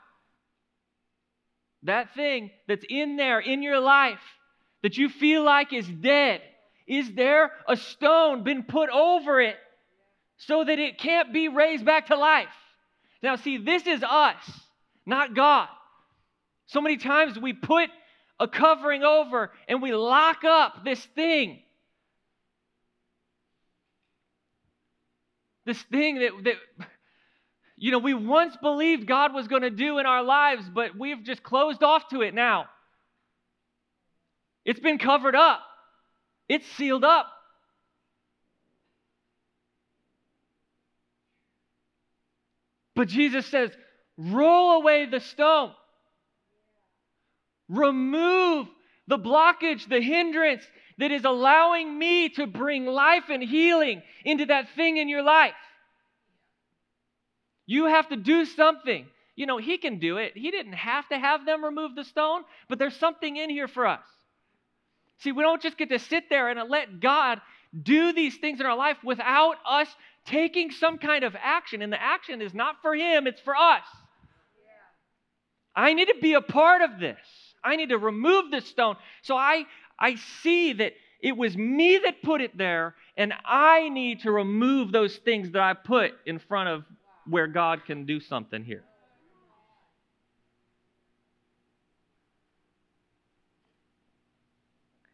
That 1.83 2.15
thing 2.15 2.51
that's 2.69 2.85
in 2.89 3.17
there 3.17 3.41
in 3.41 3.61
your 3.61 3.81
life 3.81 4.21
that 4.81 4.97
you 4.97 5.09
feel 5.09 5.43
like 5.43 5.73
is 5.73 5.85
dead, 5.85 6.39
is 6.87 7.11
there 7.11 7.51
a 7.67 7.75
stone 7.75 8.45
been 8.45 8.63
put 8.63 8.89
over 8.89 9.41
it 9.41 9.57
so 10.37 10.63
that 10.63 10.79
it 10.79 10.97
can't 10.97 11.33
be 11.33 11.49
raised 11.49 11.83
back 11.83 12.07
to 12.07 12.15
life? 12.15 12.47
Now, 13.21 13.35
see, 13.35 13.57
this 13.57 13.85
is 13.85 14.01
us, 14.01 14.49
not 15.05 15.35
God. 15.35 15.67
So 16.67 16.79
many 16.79 16.95
times 16.95 17.37
we 17.37 17.51
put 17.51 17.89
a 18.39 18.47
covering 18.47 19.03
over 19.03 19.51
and 19.67 19.81
we 19.81 19.93
lock 19.93 20.45
up 20.45 20.85
this 20.85 21.05
thing. 21.13 21.59
This 25.69 25.83
thing 25.83 26.15
that, 26.15 26.31
that 26.45 26.55
you 27.77 27.91
know, 27.91 27.99
we 27.99 28.15
once 28.15 28.57
believed 28.59 29.05
God 29.05 29.35
was 29.35 29.47
going 29.47 29.61
to 29.61 29.69
do 29.69 29.99
in 29.99 30.07
our 30.07 30.23
lives, 30.23 30.67
but 30.67 30.97
we've 30.97 31.23
just 31.23 31.43
closed 31.43 31.83
off 31.83 32.09
to 32.09 32.23
it 32.23 32.33
now. 32.33 32.65
It's 34.65 34.79
been 34.79 34.97
covered 34.97 35.35
up, 35.35 35.61
it's 36.47 36.65
sealed 36.71 37.03
up. 37.03 37.27
But 42.95 43.09
Jesus 43.09 43.45
says, 43.45 43.69
roll 44.17 44.81
away 44.81 45.05
the 45.05 45.19
stone. 45.19 45.73
Remove 47.67 48.65
the 49.09 49.17
blockage, 49.17 49.89
the 49.89 49.99
hindrance 49.99 50.63
that 50.99 51.11
is 51.11 51.25
allowing 51.25 51.97
me 51.97 52.29
to 52.29 52.45
bring 52.45 52.85
life 52.85 53.23
and 53.29 53.43
healing 53.43 54.03
into 54.23 54.45
that 54.45 54.67
thing 54.75 54.97
in 54.97 55.09
your 55.09 55.23
life. 55.23 55.53
You 57.65 57.85
have 57.87 58.07
to 58.09 58.15
do 58.15 58.45
something. 58.45 59.07
You 59.35 59.47
know, 59.47 59.57
He 59.57 59.77
can 59.79 59.99
do 59.99 60.17
it. 60.17 60.33
He 60.35 60.51
didn't 60.51 60.73
have 60.73 61.07
to 61.09 61.17
have 61.17 61.45
them 61.45 61.65
remove 61.65 61.95
the 61.95 62.03
stone, 62.03 62.43
but 62.67 62.77
there's 62.77 62.95
something 62.95 63.35
in 63.35 63.49
here 63.49 63.67
for 63.67 63.87
us. 63.87 64.05
See, 65.19 65.31
we 65.31 65.41
don't 65.41 65.61
just 65.61 65.77
get 65.77 65.89
to 65.89 65.99
sit 65.99 66.29
there 66.29 66.49
and 66.49 66.69
let 66.69 66.99
God 66.99 67.41
do 67.81 68.13
these 68.13 68.37
things 68.37 68.59
in 68.59 68.65
our 68.65 68.77
life 68.77 68.97
without 69.03 69.55
us 69.67 69.87
taking 70.25 70.71
some 70.71 70.97
kind 70.97 71.23
of 71.23 71.35
action. 71.41 71.81
And 71.81 71.91
the 71.91 72.01
action 72.01 72.41
is 72.41 72.53
not 72.53 72.75
for 72.83 72.95
Him, 72.95 73.25
it's 73.25 73.41
for 73.41 73.55
us. 73.55 73.83
I 75.75 75.93
need 75.93 76.09
to 76.09 76.15
be 76.21 76.33
a 76.33 76.41
part 76.41 76.81
of 76.83 76.99
this. 76.99 77.17
I 77.63 77.75
need 77.75 77.89
to 77.89 77.97
remove 77.97 78.51
this 78.51 78.65
stone. 78.67 78.95
So 79.21 79.35
I, 79.35 79.65
I 79.99 80.15
see 80.41 80.73
that 80.73 80.93
it 81.21 81.35
was 81.35 81.55
me 81.57 81.99
that 82.03 82.21
put 82.23 82.41
it 82.41 82.57
there, 82.57 82.95
and 83.17 83.33
I 83.43 83.89
need 83.89 84.21
to 84.21 84.31
remove 84.31 84.91
those 84.91 85.17
things 85.17 85.51
that 85.51 85.61
I 85.61 85.73
put 85.73 86.13
in 86.25 86.39
front 86.39 86.69
of 86.69 86.85
where 87.27 87.47
God 87.47 87.85
can 87.85 88.05
do 88.05 88.19
something 88.19 88.63
here. 88.63 88.83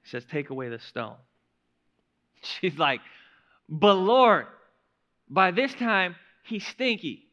He 0.04 0.10
says, 0.10 0.24
Take 0.32 0.52
away 0.52 0.70
the 0.70 0.80
stone. 0.80 1.16
She's 2.44 2.78
like, 2.78 3.02
But 3.68 3.96
Lord, 3.96 4.46
by 5.28 5.50
this 5.50 5.74
time, 5.74 6.16
he's 6.44 6.66
stinky. 6.66 7.25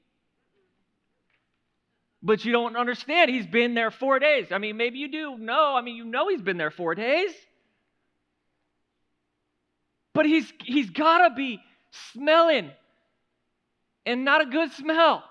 But 2.23 2.45
you 2.45 2.53
don't 2.53 2.77
understand. 2.77 3.31
He's 3.31 3.47
been 3.47 3.75
there 3.75 3.91
four 3.91 4.19
days. 4.19 4.47
I 4.53 4.59
mean, 4.59 4.77
maybe 4.77 4.99
you 4.99 5.09
do 5.09 5.37
know. 5.39 5.75
I 5.75 5.83
mean, 5.83 5.97
you 5.97 6.05
know 6.05 6.29
he's 6.29 6.43
been 6.43 6.57
there 6.57 6.71
four 6.71 6.95
days. 6.95 7.33
But 10.15 10.27
he's, 10.27 10.51
he's 10.63 10.91
got 10.91 11.29
to 11.29 11.35
be 11.35 11.61
smelling 12.13 12.71
and 14.07 14.25
not 14.25 14.41
a 14.43 14.47
good 14.47 14.73
smell 14.73 15.25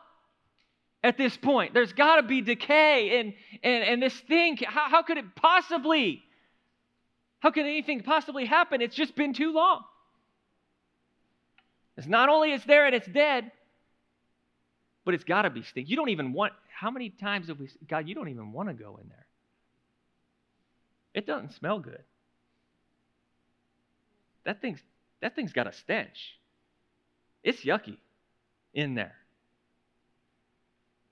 at 1.03 1.17
this 1.17 1.35
point. 1.37 1.73
There's 1.73 1.93
got 1.93 2.17
to 2.17 2.23
be 2.23 2.41
decay 2.41 3.19
and, 3.19 3.33
and, 3.63 3.83
and 3.83 4.03
this 4.03 4.17
thing. 4.21 4.57
How, 4.57 4.89
how 4.89 5.03
could 5.03 5.17
it 5.17 5.35
possibly? 5.35 6.23
How 7.39 7.51
could 7.51 7.65
anything 7.65 8.01
possibly 8.01 8.45
happen? 8.45 8.81
It's 8.81 8.95
just 8.95 9.15
been 9.15 9.33
too 9.33 9.53
long. 9.53 9.83
It's 11.97 12.07
not 12.07 12.29
only 12.29 12.53
it's 12.53 12.65
there 12.65 12.85
and 12.85 12.95
it's 12.95 13.07
dead, 13.07 13.51
but 15.05 15.13
it's 15.13 15.23
got 15.23 15.43
to 15.43 15.49
be 15.49 15.63
stink. 15.63 15.89
You 15.89 15.95
don't 15.95 16.09
even 16.09 16.33
want, 16.33 16.53
how 16.81 16.89
many 16.89 17.11
times 17.11 17.47
have 17.47 17.59
we, 17.59 17.69
God, 17.87 18.07
you 18.07 18.15
don't 18.15 18.29
even 18.29 18.53
want 18.53 18.67
to 18.69 18.73
go 18.73 18.97
in 18.99 19.07
there. 19.07 19.27
It 21.13 21.27
doesn't 21.27 21.53
smell 21.53 21.77
good. 21.77 22.01
That 24.45 24.61
thing's, 24.61 24.79
that 25.21 25.35
thing's 25.35 25.53
got 25.53 25.67
a 25.67 25.73
stench. 25.73 26.39
It's 27.43 27.63
yucky 27.63 27.97
in 28.73 28.95
there. 28.95 29.13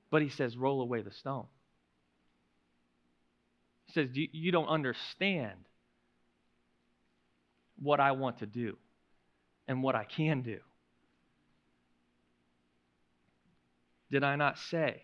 But 0.09 0.23
he 0.23 0.29
says, 0.29 0.57
roll 0.57 0.81
away 0.81 1.03
the 1.03 1.11
stone. 1.11 1.45
He 3.85 3.93
says, 3.93 4.09
you, 4.13 4.27
you 4.31 4.51
don't 4.51 4.69
understand 4.69 5.59
what 7.79 7.99
I 7.99 8.13
want 8.13 8.39
to 8.39 8.47
do 8.47 8.75
and 9.67 9.83
what 9.83 9.93
I 9.93 10.05
can 10.05 10.41
do. 10.41 10.57
Did 14.09 14.23
I 14.23 14.35
not 14.35 14.57
say? 14.57 15.03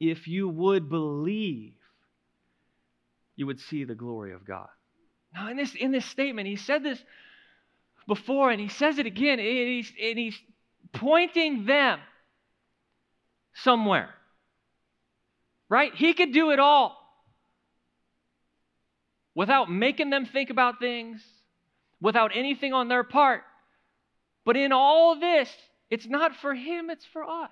If 0.00 0.28
you 0.28 0.48
would 0.48 0.88
believe, 0.88 1.74
you 3.36 3.46
would 3.46 3.60
see 3.60 3.84
the 3.84 3.94
glory 3.94 4.32
of 4.32 4.44
God. 4.44 4.68
Now, 5.34 5.48
in 5.48 5.56
this, 5.56 5.74
in 5.74 5.92
this 5.92 6.06
statement, 6.06 6.48
he 6.48 6.56
said 6.56 6.82
this 6.82 7.02
before 8.06 8.50
and 8.50 8.60
he 8.60 8.68
says 8.68 8.98
it 8.98 9.06
again, 9.06 9.38
and 9.38 9.68
he's, 9.68 9.92
and 10.00 10.18
he's 10.18 10.40
pointing 10.92 11.66
them 11.66 12.00
somewhere. 13.54 14.10
Right? 15.68 15.94
He 15.94 16.14
could 16.14 16.32
do 16.32 16.50
it 16.50 16.58
all 16.58 16.96
without 19.34 19.70
making 19.70 20.10
them 20.10 20.26
think 20.26 20.50
about 20.50 20.80
things, 20.80 21.22
without 22.00 22.32
anything 22.34 22.72
on 22.72 22.88
their 22.88 23.04
part. 23.04 23.42
But 24.44 24.56
in 24.56 24.72
all 24.72 25.20
this, 25.20 25.48
it's 25.90 26.06
not 26.06 26.34
for 26.34 26.54
him, 26.54 26.90
it's 26.90 27.04
for 27.12 27.22
us. 27.22 27.50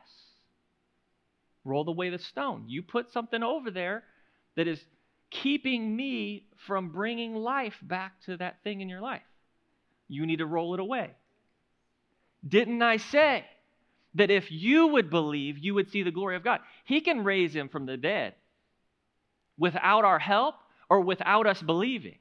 Roll 1.66 1.88
away 1.88 2.10
the 2.10 2.18
stone. 2.18 2.64
You 2.68 2.82
put 2.82 3.12
something 3.12 3.42
over 3.42 3.70
there 3.70 4.04
that 4.56 4.68
is 4.68 4.80
keeping 5.30 5.94
me 5.94 6.46
from 6.66 6.90
bringing 6.90 7.34
life 7.34 7.76
back 7.82 8.20
to 8.26 8.36
that 8.36 8.62
thing 8.62 8.80
in 8.80 8.88
your 8.88 9.00
life. 9.00 9.22
You 10.08 10.24
need 10.26 10.38
to 10.38 10.46
roll 10.46 10.74
it 10.74 10.80
away. 10.80 11.10
Didn't 12.46 12.82
I 12.82 12.98
say 12.98 13.44
that 14.14 14.30
if 14.30 14.50
you 14.50 14.86
would 14.88 15.10
believe, 15.10 15.58
you 15.58 15.74
would 15.74 15.90
see 15.90 16.02
the 16.02 16.10
glory 16.10 16.36
of 16.36 16.44
God? 16.44 16.60
He 16.84 17.00
can 17.00 17.24
raise 17.24 17.54
him 17.54 17.68
from 17.68 17.86
the 17.86 17.96
dead 17.96 18.34
without 19.58 20.04
our 20.04 20.18
help 20.18 20.54
or 20.88 21.00
without 21.00 21.46
us 21.46 21.60
believing 21.60 22.18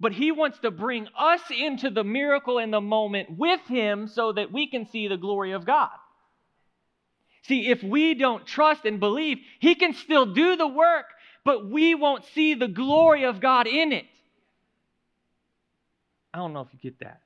but 0.00 0.12
he 0.12 0.32
wants 0.32 0.58
to 0.60 0.70
bring 0.70 1.06
us 1.16 1.42
into 1.50 1.90
the 1.90 2.02
miracle 2.02 2.58
in 2.58 2.70
the 2.70 2.80
moment 2.80 3.28
with 3.38 3.60
him 3.68 4.08
so 4.08 4.32
that 4.32 4.50
we 4.50 4.66
can 4.66 4.86
see 4.86 5.06
the 5.06 5.18
glory 5.18 5.52
of 5.52 5.66
God. 5.66 5.90
See, 7.42 7.68
if 7.68 7.82
we 7.82 8.14
don't 8.14 8.46
trust 8.46 8.84
and 8.84 9.00
believe, 9.00 9.38
he 9.58 9.74
can 9.74 9.94
still 9.94 10.26
do 10.26 10.56
the 10.56 10.68
work, 10.68 11.06
but 11.44 11.68
we 11.68 11.94
won't 11.94 12.24
see 12.34 12.54
the 12.54 12.68
glory 12.68 13.24
of 13.24 13.40
God 13.40 13.66
in 13.66 13.92
it. 13.92 14.06
I 16.32 16.38
don't 16.38 16.52
know 16.52 16.60
if 16.60 16.68
you 16.72 16.78
get 16.78 17.00
that. 17.00 17.22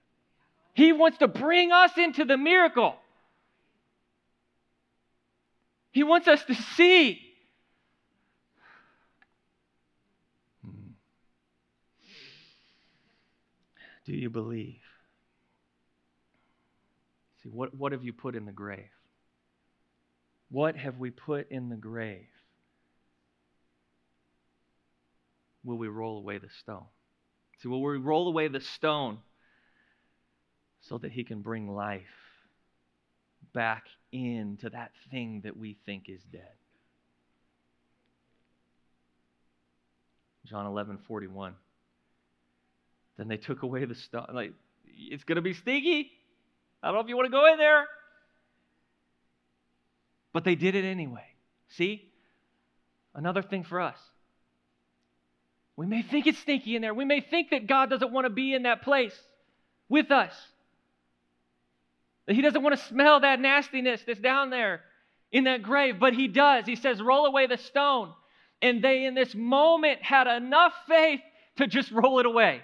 He 0.73 0.93
wants 0.93 1.19
to 1.19 1.29
bring 1.29 1.73
us 1.73 1.93
into 1.97 2.25
the 2.25 2.37
miracle. 2.37 2.97
He 5.93 6.03
wants 6.03 6.27
us 6.27 6.43
to 6.45 6.55
see 6.55 7.21
Do 14.05 14.13
you 14.13 14.29
believe? 14.29 14.83
See, 17.43 17.49
what, 17.49 17.75
what 17.75 17.93
have 17.93 18.05
you 18.05 18.13
put 18.13 18.37
in 18.37 18.45
the 18.45 18.53
grave? 18.53 18.91
What 20.55 20.77
have 20.77 20.99
we 20.99 21.11
put 21.11 21.51
in 21.51 21.69
the 21.69 21.75
grave? 21.75 22.29
Will 25.65 25.77
we 25.77 25.89
roll 25.89 26.19
away 26.19 26.39
the 26.39 26.49
stone? 26.61 26.85
See, 27.59 27.67
will 27.67 27.83
we 27.83 27.97
roll 27.97 28.29
away 28.29 28.47
the 28.47 28.61
stone 28.61 29.19
so 30.83 30.99
that 30.99 31.11
he 31.11 31.25
can 31.25 31.41
bring 31.41 31.75
life 31.75 32.03
back 33.53 33.87
into 34.13 34.71
that 34.71 34.93
thing 35.11 35.41
that 35.43 35.57
we 35.57 35.77
think 35.87 36.05
is 36.07 36.23
dead? 36.31 36.55
John 40.47 40.67
11, 40.67 40.99
41. 41.09 41.55
Then 43.17 43.27
they 43.27 43.39
took 43.39 43.65
away 43.65 43.87
the 43.87 43.97
stone. 43.97 44.27
Like, 44.33 44.53
it's 44.87 45.25
going 45.25 45.35
to 45.35 45.43
be 45.43 45.55
stinky. 45.55 46.13
I 46.81 46.87
don't 46.87 46.95
know 46.95 47.01
if 47.01 47.09
you 47.09 47.17
want 47.17 47.27
to 47.27 47.33
go 47.33 47.53
in 47.53 47.59
there. 47.59 47.89
But 50.35 50.45
they 50.45 50.57
did 50.57 50.75
it 50.75 50.85
anyway. 50.85 51.25
See? 51.69 52.11
Another 53.15 53.41
thing 53.41 53.63
for 53.63 53.81
us. 53.81 53.97
We 55.77 55.87
may 55.87 56.03
think 56.03 56.27
it's 56.27 56.39
stinky 56.39 56.77
in 56.77 56.83
there. 56.83 56.93
We 56.93 57.05
may 57.05 57.21
think 57.21 57.51
that 57.51 57.67
God 57.67 57.89
doesn't 57.89 58.13
want 58.13 58.27
to 58.27 58.31
be 58.31 58.53
in 58.53 58.65
that 58.65 58.83
place 58.83 59.19
with 59.89 60.11
us. 60.11 60.35
That 62.27 62.35
He 62.35 62.43
doesn't 62.43 62.63
want 62.63 62.77
to 62.77 62.85
smell 62.87 63.21
that 63.21 63.41
nastiness 63.41 64.03
that's 64.07 64.21
down 64.21 64.51
there 64.51 64.83
in 65.31 65.45
that 65.45 65.63
grave, 65.63 66.01
but 66.01 66.15
He 66.15 66.27
does. 66.27 66.67
He 66.67 66.77
says, 66.77 67.01
Roll 67.01 67.27
away 67.27 67.47
the 67.47 67.57
stone. 67.57 68.13
And 68.61 68.83
they, 68.83 69.05
in 69.05 69.15
this 69.15 69.35
moment, 69.35 70.03
had 70.03 70.27
enough 70.27 70.73
faith 70.89 71.21
to 71.57 71.69
just 71.69 71.91
roll 71.93 72.19
it 72.19 72.27
away. 72.27 72.63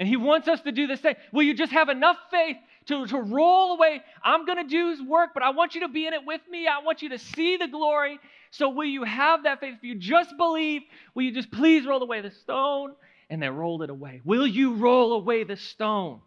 And 0.00 0.08
he 0.08 0.16
wants 0.16 0.48
us 0.48 0.62
to 0.62 0.72
do 0.72 0.86
the 0.86 0.96
same. 0.96 1.14
Will 1.30 1.42
you 1.42 1.52
just 1.52 1.72
have 1.72 1.90
enough 1.90 2.16
faith 2.30 2.56
to, 2.86 3.06
to 3.06 3.20
roll 3.20 3.74
away? 3.74 4.00
I'm 4.24 4.46
going 4.46 4.56
to 4.56 4.64
do 4.64 4.88
his 4.88 5.02
work, 5.02 5.32
but 5.34 5.42
I 5.42 5.50
want 5.50 5.74
you 5.74 5.82
to 5.82 5.88
be 5.88 6.06
in 6.06 6.14
it 6.14 6.22
with 6.26 6.40
me. 6.50 6.66
I 6.66 6.82
want 6.82 7.02
you 7.02 7.10
to 7.10 7.18
see 7.18 7.58
the 7.58 7.68
glory. 7.68 8.18
So, 8.50 8.70
will 8.70 8.86
you 8.86 9.04
have 9.04 9.42
that 9.42 9.60
faith? 9.60 9.74
If 9.76 9.84
you 9.84 9.96
just 9.96 10.34
believe, 10.38 10.80
will 11.14 11.24
you 11.24 11.32
just 11.32 11.52
please 11.52 11.86
roll 11.86 12.02
away 12.02 12.22
the 12.22 12.30
stone? 12.30 12.94
And 13.28 13.42
they 13.42 13.50
rolled 13.50 13.82
it 13.82 13.90
away. 13.90 14.22
Will 14.24 14.46
you 14.46 14.76
roll 14.76 15.12
away 15.12 15.44
the 15.44 15.56
stone? 15.56 16.20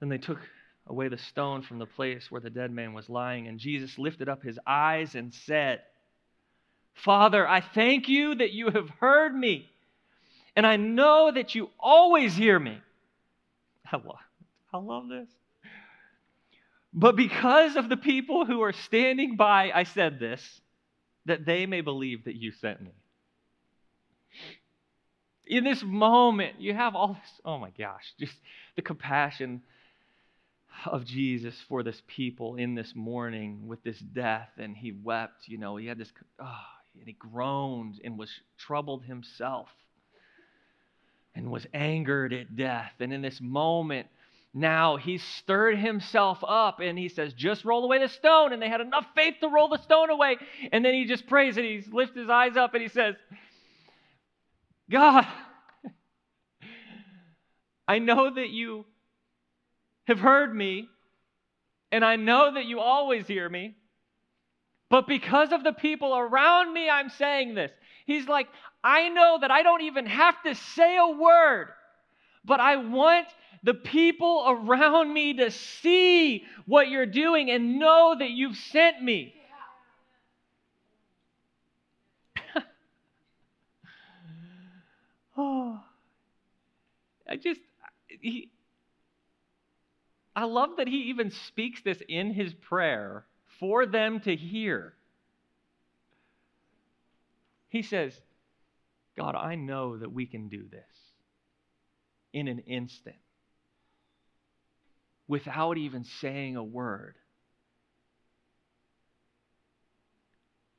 Then 0.00 0.08
they 0.08 0.18
took 0.18 0.40
away 0.88 1.06
the 1.06 1.18
stone 1.18 1.62
from 1.62 1.78
the 1.78 1.86
place 1.86 2.32
where 2.32 2.40
the 2.40 2.50
dead 2.50 2.72
man 2.72 2.94
was 2.94 3.08
lying, 3.08 3.46
and 3.46 3.60
Jesus 3.60 3.96
lifted 3.96 4.28
up 4.28 4.42
his 4.42 4.58
eyes 4.66 5.14
and 5.14 5.32
said, 5.32 5.82
Father, 6.94 7.46
I 7.46 7.60
thank 7.60 8.08
you 8.08 8.34
that 8.36 8.52
you 8.52 8.70
have 8.70 8.88
heard 9.00 9.34
me, 9.34 9.68
and 10.56 10.66
I 10.66 10.76
know 10.76 11.30
that 11.32 11.54
you 11.54 11.70
always 11.78 12.34
hear 12.34 12.58
me. 12.58 12.78
I 13.90 13.96
love, 13.96 14.16
I 14.72 14.78
love 14.78 15.08
this. 15.08 15.28
But 16.92 17.16
because 17.16 17.76
of 17.76 17.88
the 17.88 17.96
people 17.96 18.46
who 18.46 18.60
are 18.62 18.72
standing 18.72 19.36
by, 19.36 19.72
I 19.74 19.82
said 19.82 20.20
this, 20.20 20.60
that 21.26 21.44
they 21.44 21.66
may 21.66 21.80
believe 21.80 22.24
that 22.24 22.36
you 22.36 22.52
sent 22.52 22.80
me. 22.80 22.92
In 25.46 25.64
this 25.64 25.82
moment, 25.82 26.60
you 26.60 26.72
have 26.72 26.94
all 26.94 27.08
this, 27.08 27.40
oh 27.44 27.58
my 27.58 27.70
gosh, 27.70 28.14
just 28.18 28.34
the 28.76 28.82
compassion 28.82 29.62
of 30.86 31.04
Jesus 31.04 31.54
for 31.68 31.82
this 31.82 32.00
people 32.06 32.56
in 32.56 32.74
this 32.74 32.94
morning 32.94 33.66
with 33.66 33.82
this 33.82 33.98
death, 33.98 34.50
and 34.56 34.76
he 34.76 34.92
wept. 34.92 35.48
You 35.48 35.58
know, 35.58 35.76
he 35.76 35.86
had 35.86 35.98
this, 35.98 36.12
oh, 36.40 36.60
and 36.98 37.06
he 37.06 37.12
groaned 37.12 38.00
and 38.04 38.18
was 38.18 38.30
troubled 38.58 39.04
himself 39.04 39.68
and 41.34 41.50
was 41.50 41.66
angered 41.74 42.32
at 42.32 42.56
death. 42.56 42.92
And 43.00 43.12
in 43.12 43.22
this 43.22 43.40
moment, 43.40 44.06
now 44.52 44.96
he 44.96 45.18
stirred 45.18 45.78
himself 45.78 46.38
up 46.46 46.80
and 46.80 46.96
he 46.96 47.08
says, 47.08 47.32
Just 47.32 47.64
roll 47.64 47.84
away 47.84 47.98
the 47.98 48.08
stone. 48.08 48.52
And 48.52 48.62
they 48.62 48.68
had 48.68 48.80
enough 48.80 49.06
faith 49.14 49.34
to 49.40 49.48
roll 49.48 49.68
the 49.68 49.82
stone 49.82 50.10
away. 50.10 50.36
And 50.70 50.84
then 50.84 50.94
he 50.94 51.06
just 51.06 51.26
prays 51.26 51.56
and 51.56 51.66
he 51.66 51.82
lifts 51.90 52.16
his 52.16 52.30
eyes 52.30 52.56
up 52.56 52.74
and 52.74 52.82
he 52.82 52.88
says, 52.88 53.16
God, 54.90 55.26
I 57.88 57.98
know 57.98 58.34
that 58.34 58.50
you 58.50 58.84
have 60.06 60.18
heard 60.18 60.54
me, 60.54 60.88
and 61.90 62.04
I 62.04 62.16
know 62.16 62.54
that 62.54 62.66
you 62.66 62.80
always 62.80 63.26
hear 63.26 63.48
me. 63.48 63.74
But 64.94 65.08
because 65.08 65.50
of 65.50 65.64
the 65.64 65.72
people 65.72 66.16
around 66.16 66.72
me, 66.72 66.88
I'm 66.88 67.08
saying 67.08 67.56
this. 67.56 67.72
He's 68.06 68.28
like, 68.28 68.46
I 68.84 69.08
know 69.08 69.38
that 69.40 69.50
I 69.50 69.64
don't 69.64 69.82
even 69.82 70.06
have 70.06 70.40
to 70.44 70.54
say 70.54 70.96
a 70.96 71.08
word, 71.08 71.66
but 72.44 72.60
I 72.60 72.76
want 72.76 73.26
the 73.64 73.74
people 73.74 74.44
around 74.46 75.12
me 75.12 75.34
to 75.38 75.50
see 75.50 76.44
what 76.66 76.90
you're 76.90 77.06
doing 77.06 77.50
and 77.50 77.80
know 77.80 78.14
that 78.16 78.30
you've 78.30 78.56
sent 78.56 79.02
me. 79.02 79.34
oh, 85.36 85.80
I 87.28 87.34
just, 87.34 87.60
he, 88.06 88.52
I 90.36 90.44
love 90.44 90.76
that 90.76 90.86
he 90.86 91.08
even 91.08 91.32
speaks 91.32 91.82
this 91.82 92.00
in 92.08 92.32
his 92.32 92.54
prayer 92.54 93.26
for 93.58 93.86
them 93.86 94.20
to 94.20 94.34
hear. 94.34 94.94
He 97.68 97.82
says, 97.82 98.14
God, 99.16 99.34
I 99.34 99.54
know 99.54 99.96
that 99.96 100.12
we 100.12 100.26
can 100.26 100.48
do 100.48 100.64
this 100.70 100.82
in 102.32 102.48
an 102.48 102.60
instant 102.60 103.16
without 105.28 105.78
even 105.78 106.04
saying 106.04 106.56
a 106.56 106.64
word. 106.64 107.16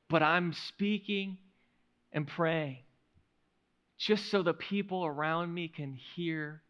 But 0.08 0.22
I'm 0.22 0.52
speaking 0.52 1.38
and 2.12 2.26
praying 2.26 2.78
just 3.98 4.30
so 4.30 4.42
the 4.42 4.54
people 4.54 5.04
around 5.04 5.52
me 5.52 5.68
can 5.68 5.94
hear 6.14 6.62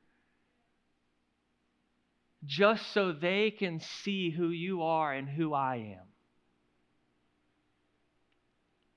just 2.47 2.93
so 2.93 3.13
they 3.13 3.51
can 3.51 3.81
see 3.81 4.31
who 4.31 4.49
you 4.49 4.83
are 4.83 5.13
and 5.13 5.29
who 5.29 5.53
I 5.53 5.77
am. 5.99 6.07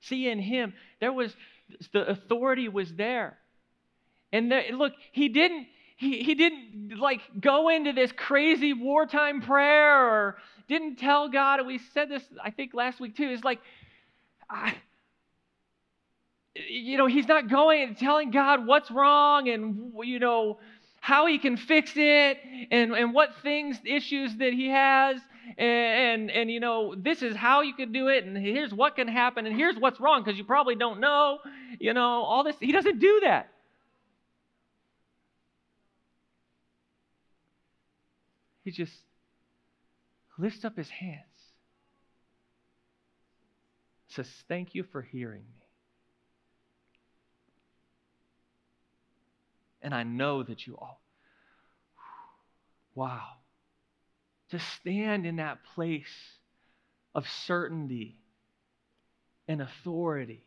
See, 0.02 0.30
in 0.30 0.40
him, 0.40 0.74
there 1.00 1.12
was 1.12 1.36
the 1.94 2.08
authority 2.08 2.68
was 2.68 2.94
there. 2.94 3.38
And 4.32 4.52
there, 4.52 4.72
look, 4.72 4.94
he 5.12 5.30
didn't 5.30 5.68
he, 5.98 6.24
he 6.24 6.34
didn't 6.34 6.98
like 6.98 7.20
go 7.42 7.68
into 7.68 7.92
this 7.92 8.12
crazy 8.14 8.72
wartime 8.72 9.42
prayer 9.42 10.08
or 10.08 10.38
didn't 10.70 10.96
tell 10.96 11.28
God. 11.28 11.66
We 11.68 11.80
said 11.94 12.08
this, 12.08 12.24
I 12.42 12.52
think, 12.52 12.74
last 12.74 13.02
week 13.02 13.18
too. 13.18 13.28
It's 13.28 13.44
like, 13.44 13.60
I, 14.50 14.76
you 16.56 16.98
know, 16.98 17.08
he's 17.08 17.28
not 17.28 17.50
going 17.50 17.84
and 17.84 17.98
telling 17.98 18.32
God 18.32 18.66
what's 18.66 18.90
wrong 18.90 19.50
and, 19.50 19.92
you 20.04 20.20
know, 20.20 20.60
how 21.02 21.26
he 21.26 21.38
can 21.40 21.58
fix 21.58 21.92
it 21.96 22.38
and, 22.72 22.94
and 22.94 23.14
what 23.14 23.30
things, 23.42 23.78
issues 23.86 24.36
that 24.38 24.54
he 24.54 24.70
has. 24.70 25.20
And, 25.58 26.30
and, 26.30 26.32
and, 26.32 26.52
you 26.52 26.60
know, 26.60 26.96
this 26.96 27.22
is 27.22 27.36
how 27.36 27.62
you 27.62 27.74
can 27.74 27.92
do 27.92 28.08
it, 28.08 28.24
and 28.24 28.38
here's 28.38 28.72
what 28.74 28.96
can 28.96 29.08
happen, 29.08 29.48
and 29.48 29.56
here's 29.56 29.76
what's 29.78 30.00
wrong 30.00 30.24
because 30.24 30.38
you 30.38 30.44
probably 30.44 30.76
don't 30.76 31.00
know, 31.00 31.40
you 31.80 31.94
know, 31.94 32.22
all 32.24 32.44
this. 32.44 32.56
He 32.60 32.72
doesn't 32.72 33.00
do 33.00 33.22
that. 33.24 33.50
He 38.64 38.72
just 38.72 38.94
lifts 40.38 40.64
up 40.64 40.78
his 40.78 40.90
hands, 40.90 41.24
says, 44.10 44.30
Thank 44.48 44.76
you 44.76 44.84
for 44.84 45.02
hearing 45.02 45.42
me. 45.42 45.69
And 49.90 49.96
I 49.96 50.04
know 50.04 50.44
that 50.44 50.68
you 50.68 50.78
all, 50.78 51.02
wow, 52.94 53.24
to 54.52 54.60
stand 54.60 55.26
in 55.26 55.38
that 55.38 55.64
place 55.74 56.04
of 57.16 57.28
certainty 57.28 58.16
and 59.48 59.64
authority 59.64 60.46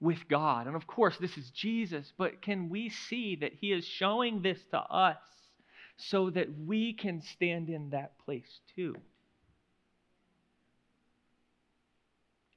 with 0.00 0.26
God. 0.28 0.66
And 0.66 0.74
of 0.74 0.88
course, 0.88 1.16
this 1.20 1.38
is 1.38 1.52
Jesus, 1.52 2.12
but 2.18 2.42
can 2.42 2.68
we 2.68 2.88
see 2.88 3.36
that 3.36 3.52
He 3.52 3.70
is 3.70 3.84
showing 3.84 4.42
this 4.42 4.58
to 4.72 4.80
us 4.80 5.18
so 5.98 6.30
that 6.30 6.48
we 6.66 6.94
can 6.94 7.22
stand 7.22 7.68
in 7.68 7.90
that 7.90 8.18
place 8.24 8.58
too? 8.74 8.96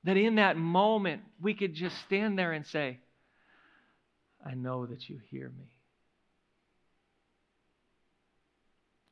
That 0.04 0.18
in 0.18 0.38
that 0.38 0.58
moment, 0.58 1.22
we 1.40 1.54
could 1.54 1.76
just 1.76 1.96
stand 2.08 2.40
there 2.40 2.54
and 2.54 2.66
say, 2.66 3.02
I 4.46 4.54
know 4.54 4.86
that 4.86 5.10
you 5.10 5.20
hear 5.32 5.50
me. 5.50 5.66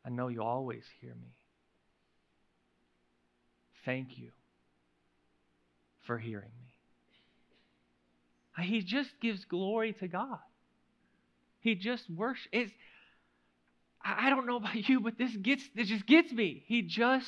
I 0.06 0.10
know 0.10 0.28
you 0.28 0.44
always 0.44 0.84
hear 1.02 1.16
me. 1.16 1.34
Thank 3.86 4.18
you 4.18 4.32
for 6.06 6.18
hearing 6.18 6.52
me. 8.58 8.64
He 8.64 8.82
just 8.82 9.10
gives 9.22 9.46
glory 9.46 9.94
to 9.94 10.08
God. 10.08 10.38
He 11.62 11.76
just 11.76 12.04
worships. 12.10 12.72
I 14.06 14.30
don't 14.30 14.46
know 14.46 14.58
about 14.58 14.76
you, 14.76 15.00
but 15.00 15.18
this 15.18 15.36
gets 15.38 15.64
this 15.76 15.88
just 15.88 16.06
gets 16.06 16.32
me. 16.32 16.64
He 16.68 16.82
just 16.82 17.28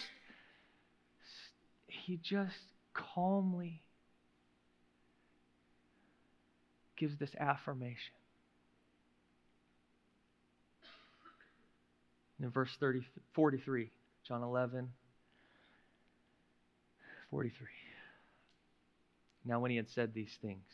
he 1.87 2.19
just 2.21 2.53
calmly 2.93 3.81
gives 6.95 7.17
this 7.17 7.33
affirmation. 7.39 8.13
In 12.41 12.49
verse 12.49 12.75
30, 12.79 13.01
43, 13.33 13.89
John 14.27 14.43
11, 14.43 14.89
43. 17.29 17.67
Now, 19.45 19.59
when 19.59 19.71
he 19.71 19.77
had 19.77 19.89
said 19.89 20.13
these 20.13 20.35
things, 20.41 20.65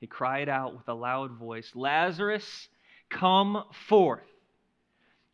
he 0.00 0.06
cried 0.06 0.48
out 0.48 0.74
with 0.74 0.88
a 0.88 0.94
loud 0.94 1.32
voice, 1.32 1.70
Lazarus, 1.74 2.68
come 3.10 3.64
forth. 3.88 4.20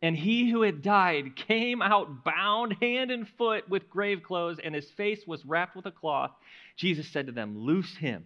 And 0.01 0.15
he 0.15 0.49
who 0.49 0.61
had 0.61 0.81
died 0.81 1.35
came 1.35 1.81
out 1.81 2.23
bound 2.23 2.77
hand 2.81 3.11
and 3.11 3.27
foot 3.37 3.67
with 3.67 3.89
grave 3.89 4.23
clothes, 4.23 4.59
and 4.63 4.73
his 4.75 4.89
face 4.91 5.25
was 5.25 5.45
wrapped 5.45 5.75
with 5.75 5.85
a 5.87 5.91
cloth. 5.91 6.31
Jesus 6.77 7.07
said 7.11 7.25
to 7.25 7.31
them, 7.31 7.57
Loose 7.57 7.95
him 7.97 8.25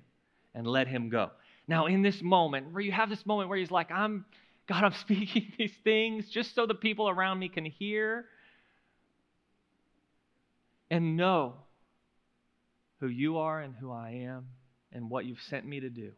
and 0.54 0.68
let 0.68 0.88
him 0.88 1.10
go. 1.10 1.32
Now, 1.68 1.86
in 1.86 2.01
this 2.01 2.22
moment, 2.22 2.74
where 2.74 2.82
you 2.82 2.91
have 2.91 3.09
this 3.09 3.26
moment 3.26 3.49
where 3.49 3.57
he's 3.57 3.72
like, 3.72 3.91
I'm, 3.91 4.26
God, 4.68 4.84
I'm 4.84 4.93
speaking 5.01 5.53
these 5.57 5.74
things 5.84 6.30
just 6.30 6.55
so 6.55 6.66
the 6.66 6.76
people 6.76 7.09
around 7.09 7.39
me 7.39 7.49
can 7.49 7.66
hear 7.66 8.26
and 10.89 11.18
know 11.18 11.55
who 12.99 13.07
you 13.07 13.38
are 13.38 13.59
and 13.59 13.74
who 13.76 13.91
I 13.91 14.26
am 14.26 14.47
and 14.91 15.09
what 15.09 15.26
you've 15.26 15.41
sent 15.49 15.66
me 15.66 15.80
to 15.80 15.89
do. 15.89 16.11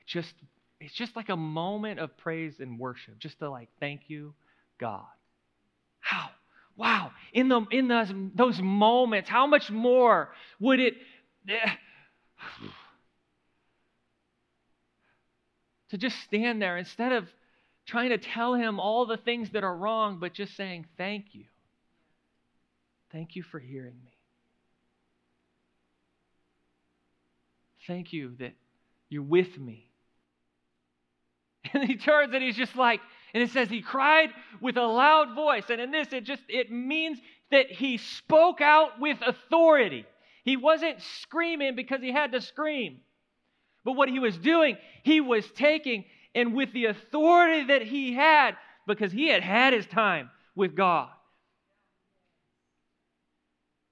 It 0.00 0.06
just 0.06 0.34
it's 0.80 0.94
just 0.94 1.14
like 1.14 1.28
a 1.28 1.36
moment 1.36 2.00
of 2.00 2.16
praise 2.16 2.54
and 2.58 2.78
worship, 2.78 3.18
just 3.18 3.38
to 3.40 3.50
like 3.50 3.68
thank 3.78 4.08
you, 4.08 4.32
God. 4.78 5.04
How? 6.00 6.30
Wow. 6.76 7.12
In 7.34 7.48
the 7.48 7.60
in 7.70 7.88
those 7.88 8.08
those 8.34 8.60
moments, 8.60 9.28
how 9.28 9.46
much 9.46 9.70
more 9.70 10.30
would 10.58 10.80
it 10.80 10.94
eh, 11.48 11.70
to 15.90 15.98
just 15.98 16.18
stand 16.20 16.60
there 16.60 16.76
instead 16.76 17.12
of 17.12 17.28
trying 17.86 18.10
to 18.10 18.18
tell 18.18 18.54
him 18.54 18.78
all 18.78 19.06
the 19.06 19.16
things 19.16 19.50
that 19.50 19.64
are 19.64 19.76
wrong, 19.76 20.18
but 20.20 20.32
just 20.32 20.56
saying, 20.56 20.86
Thank 20.96 21.34
you. 21.34 21.44
Thank 23.12 23.34
you 23.34 23.42
for 23.42 23.58
hearing 23.58 23.96
me. 24.04 24.12
Thank 27.86 28.12
you 28.12 28.36
that 28.38 28.52
you're 29.08 29.22
with 29.22 29.58
me. 29.58 29.86
And 31.72 31.84
he 31.84 31.96
turns 31.96 32.32
and 32.32 32.42
he's 32.42 32.56
just 32.56 32.74
like, 32.74 33.00
and 33.34 33.42
it 33.42 33.50
says 33.50 33.68
he 33.68 33.82
cried 33.82 34.30
with 34.60 34.76
a 34.76 34.86
loud 34.86 35.34
voice. 35.34 35.64
And 35.68 35.80
in 35.80 35.90
this, 35.90 36.08
it 36.12 36.24
just 36.24 36.42
it 36.48 36.70
means 36.70 37.18
that 37.50 37.70
he 37.70 37.98
spoke 37.98 38.60
out 38.60 38.98
with 38.98 39.18
authority. 39.24 40.04
He 40.42 40.56
wasn't 40.56 41.02
screaming 41.22 41.76
because 41.76 42.00
he 42.00 42.12
had 42.12 42.32
to 42.32 42.40
scream. 42.40 43.00
But 43.84 43.92
what 43.92 44.08
he 44.08 44.18
was 44.18 44.36
doing, 44.36 44.76
he 45.02 45.20
was 45.20 45.48
taking 45.52 46.04
and 46.34 46.54
with 46.54 46.72
the 46.72 46.86
authority 46.86 47.64
that 47.64 47.82
he 47.82 48.14
had, 48.14 48.56
because 48.86 49.10
he 49.10 49.28
had 49.28 49.42
had 49.42 49.72
his 49.72 49.86
time 49.86 50.30
with 50.54 50.76
God. 50.76 51.08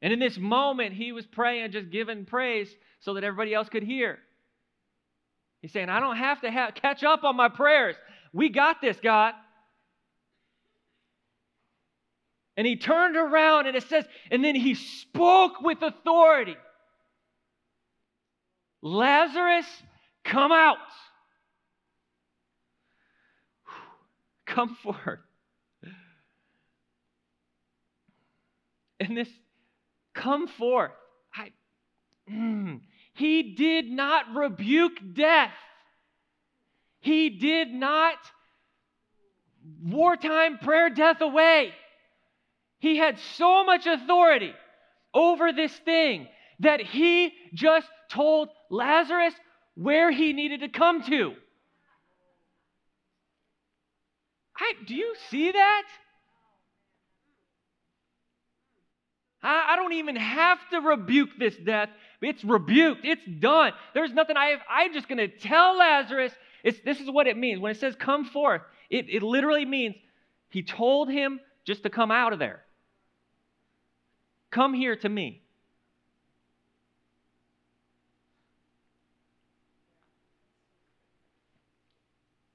And 0.00 0.12
in 0.12 0.20
this 0.20 0.38
moment, 0.38 0.94
he 0.94 1.10
was 1.12 1.26
praying 1.26 1.72
just 1.72 1.90
giving 1.90 2.24
praise 2.24 2.72
so 3.00 3.14
that 3.14 3.24
everybody 3.24 3.54
else 3.54 3.68
could 3.68 3.82
hear. 3.82 4.18
He's 5.60 5.72
saying, 5.72 5.88
I 5.88 5.98
don't 5.98 6.16
have 6.16 6.40
to 6.42 6.50
have, 6.50 6.74
catch 6.74 7.02
up 7.02 7.24
on 7.24 7.36
my 7.36 7.48
prayers. 7.48 7.96
We 8.32 8.48
got 8.48 8.80
this, 8.80 8.98
God. 9.02 9.34
And 12.56 12.66
he 12.66 12.76
turned 12.76 13.16
around 13.16 13.66
and 13.66 13.76
it 13.76 13.84
says, 13.84 14.04
and 14.30 14.44
then 14.44 14.54
he 14.54 14.74
spoke 14.74 15.60
with 15.60 15.82
authority 15.82 16.56
Lazarus, 18.82 19.66
come 20.24 20.52
out. 20.52 20.78
Come 24.46 24.76
forth. 24.82 25.20
And 29.00 29.16
this, 29.16 29.28
come 30.14 30.48
forth. 30.48 30.90
I, 31.34 31.52
mm, 32.30 32.80
he 33.14 33.54
did 33.54 33.90
not 33.90 34.34
rebuke 34.34 34.98
death. 35.14 35.52
He 37.00 37.30
did 37.30 37.70
not 37.72 38.16
wartime 39.82 40.58
prayer 40.58 40.90
death 40.90 41.20
away. 41.20 41.72
He 42.80 42.96
had 42.96 43.18
so 43.36 43.64
much 43.64 43.86
authority 43.86 44.52
over 45.14 45.52
this 45.52 45.76
thing 45.84 46.28
that 46.60 46.80
he 46.80 47.32
just 47.54 47.86
told 48.10 48.48
Lazarus 48.70 49.34
where 49.74 50.10
he 50.10 50.32
needed 50.32 50.60
to 50.60 50.68
come 50.68 51.02
to. 51.02 51.34
I, 54.56 54.72
do 54.86 54.94
you 54.94 55.14
see 55.30 55.52
that? 55.52 55.82
I, 59.40 59.68
I 59.72 59.76
don't 59.76 59.92
even 59.92 60.16
have 60.16 60.58
to 60.70 60.80
rebuke 60.80 61.30
this 61.38 61.54
death 61.56 61.90
it's 62.20 62.44
rebuked. 62.44 63.04
It's 63.04 63.24
done. 63.24 63.72
There's 63.94 64.12
nothing 64.12 64.36
I 64.36 64.46
have. 64.46 64.60
I'm 64.68 64.92
just 64.92 65.08
going 65.08 65.18
to 65.18 65.28
tell 65.28 65.78
Lazarus. 65.78 66.32
It's, 66.64 66.78
this 66.84 67.00
is 67.00 67.10
what 67.10 67.26
it 67.26 67.36
means. 67.36 67.60
When 67.60 67.70
it 67.70 67.78
says 67.78 67.94
come 67.94 68.24
forth, 68.24 68.62
it, 68.90 69.06
it 69.08 69.22
literally 69.22 69.64
means 69.64 69.94
he 70.48 70.62
told 70.62 71.10
him 71.10 71.40
just 71.64 71.84
to 71.84 71.90
come 71.90 72.10
out 72.10 72.32
of 72.32 72.38
there. 72.38 72.62
Come 74.50 74.74
here 74.74 74.96
to 74.96 75.08
me. 75.08 75.42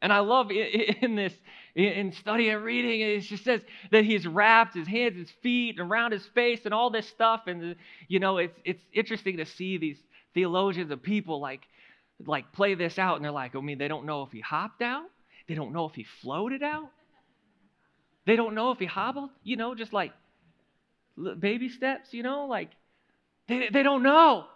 And 0.04 0.12
I 0.12 0.20
love 0.20 0.51
in 0.51 1.16
this, 1.16 1.34
in 1.76 2.12
studying 2.12 2.54
and 2.54 2.64
reading, 2.64 2.99
it 2.99 3.22
just 3.22 3.45
says 3.45 3.62
that 3.89 4.04
he's 4.04 4.28
wrapped 4.28 4.76
his 4.76 4.86
hands, 4.86 5.18
his 5.18 5.32
feet, 5.41 5.80
around 5.80 6.12
his 6.12 6.26
face, 6.26 6.60
and 6.66 6.74
all 6.74 6.89
this 6.89 7.08
stuff. 7.08 7.43
And 7.47 7.78
you 8.10 8.20
know, 8.20 8.38
it's 8.38 8.60
it's 8.66 8.84
interesting 8.91 9.38
to 9.38 9.45
see 9.45 9.78
these 9.78 9.97
theologians 10.34 10.91
and 10.91 11.01
people 11.01 11.39
like 11.39 11.62
like 12.26 12.51
play 12.51 12.76
this 12.76 12.99
out, 12.99 13.16
and 13.16 13.24
they're 13.24 13.32
like, 13.32 13.56
I 13.56 13.62
mean, 13.62 13.78
they 13.78 13.88
don't 13.88 14.06
know 14.06 14.24
if 14.24 14.32
he 14.34 14.41
hopped 14.41 14.82
out, 14.82 15.06
they 15.47 15.56
don't 15.56 15.72
know 15.72 15.86
if 15.86 15.95
he 15.95 16.04
floated 16.22 16.64
out, 16.64 16.89
they 18.26 18.36
don't 18.36 18.56
know 18.56 18.72
if 18.72 18.80
he 18.80 18.86
hobbled, 18.86 19.30
you 19.41 19.56
know, 19.56 19.74
just 19.74 19.93
like 19.93 20.12
baby 21.39 21.70
steps, 21.70 22.14
you 22.14 22.24
know, 22.24 22.47
like 22.47 22.72
they, 23.47 23.70
they 23.72 23.84
don't 23.84 24.04
know. 24.04 24.47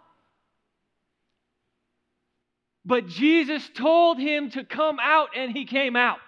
But 2.88 3.08
Jesus 3.08 3.70
told 3.76 4.18
him 4.18 4.50
to 4.52 4.64
come 4.64 4.98
out, 5.02 5.30
and 5.36 5.52
he 5.52 5.66
came 5.66 5.98
out. 5.98 6.20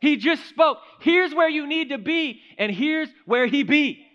He 0.00 0.16
just 0.16 0.46
spoke. 0.46 0.78
Here's 1.00 1.34
where 1.34 1.48
you 1.48 1.66
need 1.66 1.90
to 1.90 1.98
be, 1.98 2.40
and 2.56 2.72
here's 2.72 3.10
where 3.26 3.46
he 3.46 3.62
be. 3.62 4.06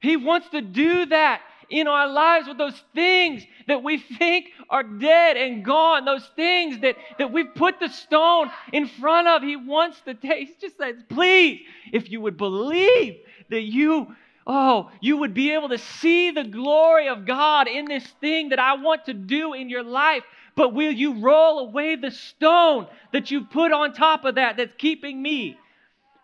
He 0.00 0.16
wants 0.16 0.48
to 0.48 0.60
do 0.60 1.06
that 1.06 1.40
in 1.70 1.86
our 1.86 2.08
lives 2.08 2.48
with 2.48 2.58
those 2.58 2.82
things 2.94 3.44
that 3.68 3.84
we 3.84 3.98
think 3.98 4.46
are 4.70 4.82
dead 4.82 5.36
and 5.36 5.64
gone, 5.64 6.04
those 6.04 6.28
things 6.34 6.80
that, 6.80 6.96
that 7.18 7.30
we've 7.30 7.54
put 7.54 7.78
the 7.78 7.88
stone 7.88 8.50
in 8.72 8.88
front 8.88 9.28
of. 9.28 9.42
He 9.42 9.54
wants 9.54 10.00
to 10.00 10.14
take, 10.14 10.48
he 10.48 10.54
just 10.60 10.78
says, 10.78 10.96
please, 11.08 11.60
if 11.92 12.10
you 12.10 12.20
would 12.22 12.36
believe 12.36 13.18
that 13.50 13.62
you 13.62 14.16
oh, 14.48 14.90
you 15.00 15.18
would 15.18 15.34
be 15.34 15.52
able 15.52 15.68
to 15.68 15.78
see 15.78 16.30
the 16.30 16.44
glory 16.44 17.08
of 17.08 17.26
God 17.26 17.68
in 17.68 17.84
this 17.84 18.06
thing 18.20 18.48
that 18.48 18.58
I 18.58 18.74
want 18.76 19.04
to 19.04 19.14
do 19.14 19.52
in 19.52 19.68
your 19.68 19.84
life. 19.84 20.24
But 20.56 20.72
will 20.74 20.90
you 20.90 21.20
roll 21.20 21.60
away 21.60 21.94
the 21.94 22.10
stone 22.10 22.88
that 23.12 23.30
you 23.30 23.44
put 23.44 23.70
on 23.70 23.92
top 23.92 24.24
of 24.24 24.36
that 24.36 24.56
that's 24.56 24.74
keeping 24.78 25.22
me 25.22 25.56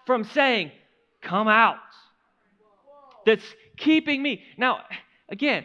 from 0.07 0.25
saying, 0.25 0.73
Come 1.21 1.49
out? 1.49 1.77
That's 3.25 3.45
keeping 3.77 4.23
me. 4.23 4.43
Now, 4.59 4.81
again, 5.29 5.65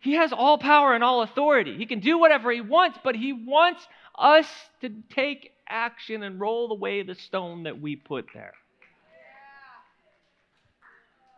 he 0.00 0.14
has 0.14 0.32
all 0.32 0.58
power 0.58 0.94
and 0.94 1.04
all 1.04 1.22
authority. 1.22 1.76
He 1.76 1.86
can 1.86 2.00
do 2.00 2.18
whatever 2.18 2.50
he 2.50 2.60
wants, 2.60 2.98
but 3.02 3.14
he 3.14 3.32
wants 3.32 3.86
us 4.18 4.46
to 4.80 4.90
take 5.10 5.52
action 5.68 6.22
and 6.22 6.40
roll 6.40 6.72
away 6.72 7.02
the 7.02 7.14
stone 7.14 7.62
that 7.62 7.80
we 7.80 7.96
put 7.96 8.26
there. 8.34 8.54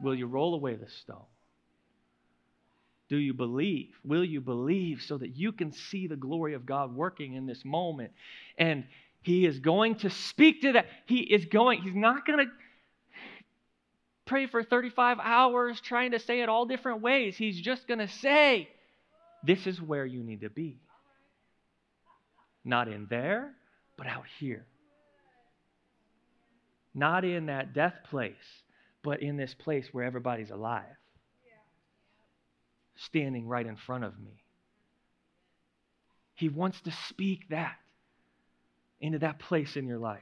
Will 0.03 0.15
you 0.15 0.27
roll 0.27 0.55
away 0.55 0.75
the 0.75 0.91
stone? 0.91 1.25
Do 3.09 3.17
you 3.17 3.35
believe? 3.35 3.91
Will 4.05 4.25
you 4.25 4.41
believe 4.41 5.03
so 5.03 5.19
that 5.19 5.37
you 5.37 5.53
can 5.53 5.73
see 5.73 6.07
the 6.07 6.17
glory 6.17 6.55
of 6.55 6.67
God 6.67 6.95
working 6.95 7.35
in 7.35 7.47
this 7.47 7.65
moment? 7.65 8.13
And 8.59 8.85
He 9.23 9.47
is 9.47 9.61
going 9.61 9.97
to 9.97 10.11
speak 10.11 10.63
to 10.63 10.73
that. 10.73 10.87
He 11.07 11.21
is 11.21 11.45
going, 11.45 11.83
He's 11.83 11.95
not 11.95 12.27
going 12.27 12.41
to. 12.41 12.53
pray 14.27 14.47
for 14.47 14.65
35 14.65 15.19
hours 15.23 15.81
trying 15.81 16.13
to 16.13 16.19
say 16.19 16.41
it 16.41 16.49
all 16.49 16.67
different 16.67 17.01
ways. 17.01 17.37
He's 17.37 17.61
just 17.61 17.87
going 17.87 18.01
to 18.01 18.09
say, 18.09 18.69
This 19.45 19.67
is 19.67 19.81
where 19.81 20.07
you 20.07 20.23
need 20.23 20.41
to 20.41 20.51
be. 20.51 20.81
Not 22.65 22.89
in 22.89 23.07
there, 23.09 23.53
but 23.97 24.07
out 24.07 24.25
here. 24.41 24.65
Not 26.95 27.25
in 27.25 27.47
that 27.47 27.75
death 27.75 27.95
place, 28.11 28.62
but 29.03 29.23
in 29.23 29.37
this 29.37 29.55
place 29.55 29.87
where 29.93 30.05
everybody's 30.05 30.51
alive, 30.51 30.85
standing 32.97 33.49
right 33.49 33.67
in 33.67 33.77
front 33.77 34.05
of 34.05 34.19
me. 34.19 34.43
He 36.35 36.49
wants 36.49 36.81
to 36.83 36.93
speak 37.09 37.49
that 37.51 37.77
into 39.01 39.19
that 39.19 39.39
place 39.39 39.77
in 39.77 39.87
your 39.87 39.99
life. 39.99 40.21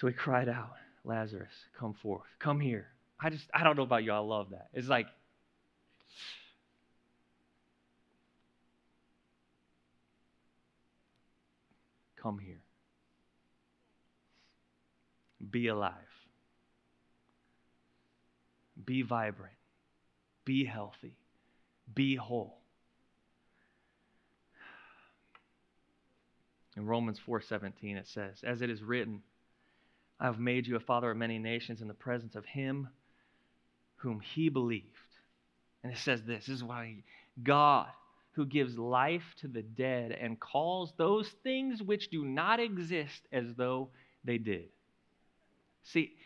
So 0.00 0.06
he 0.06 0.12
cried 0.12 0.48
out, 0.48 0.72
Lazarus, 1.04 1.52
come 1.78 1.94
forth. 1.94 2.26
Come 2.38 2.60
here. 2.60 2.86
I 3.20 3.30
just, 3.30 3.44
I 3.52 3.64
don't 3.64 3.76
know 3.76 3.82
about 3.82 4.04
you. 4.04 4.12
I 4.12 4.18
love 4.18 4.50
that. 4.50 4.68
It's 4.72 4.88
like, 4.88 5.06
come 12.22 12.38
here. 12.38 12.60
Be 15.50 15.68
alive. 15.68 15.92
Be 18.88 19.02
vibrant. 19.02 19.52
Be 20.46 20.64
healthy. 20.64 21.12
Be 21.94 22.14
whole. 22.16 22.56
In 26.74 26.86
Romans 26.86 27.20
4:17 27.20 27.98
it 27.98 28.06
says, 28.06 28.42
"As 28.42 28.62
it 28.62 28.70
is 28.70 28.82
written, 28.82 29.22
I 30.18 30.24
have 30.24 30.40
made 30.40 30.66
you 30.66 30.76
a 30.76 30.80
father 30.80 31.10
of 31.10 31.18
many 31.18 31.38
nations 31.38 31.82
in 31.82 31.88
the 31.88 31.92
presence 31.92 32.34
of 32.34 32.46
him 32.46 32.88
whom 33.96 34.20
he 34.20 34.48
believed." 34.48 35.18
And 35.82 35.92
it 35.92 35.98
says 35.98 36.24
this, 36.24 36.46
this 36.46 36.56
is 36.56 36.64
why 36.64 37.04
God 37.42 37.92
who 38.32 38.46
gives 38.46 38.78
life 38.78 39.34
to 39.40 39.48
the 39.48 39.62
dead 39.62 40.12
and 40.12 40.40
calls 40.40 40.94
those 40.96 41.28
things 41.42 41.82
which 41.82 42.08
do 42.08 42.24
not 42.24 42.58
exist 42.58 43.28
as 43.32 43.54
though 43.54 43.90
they 44.24 44.38
did. 44.38 44.70
See, 45.82 46.16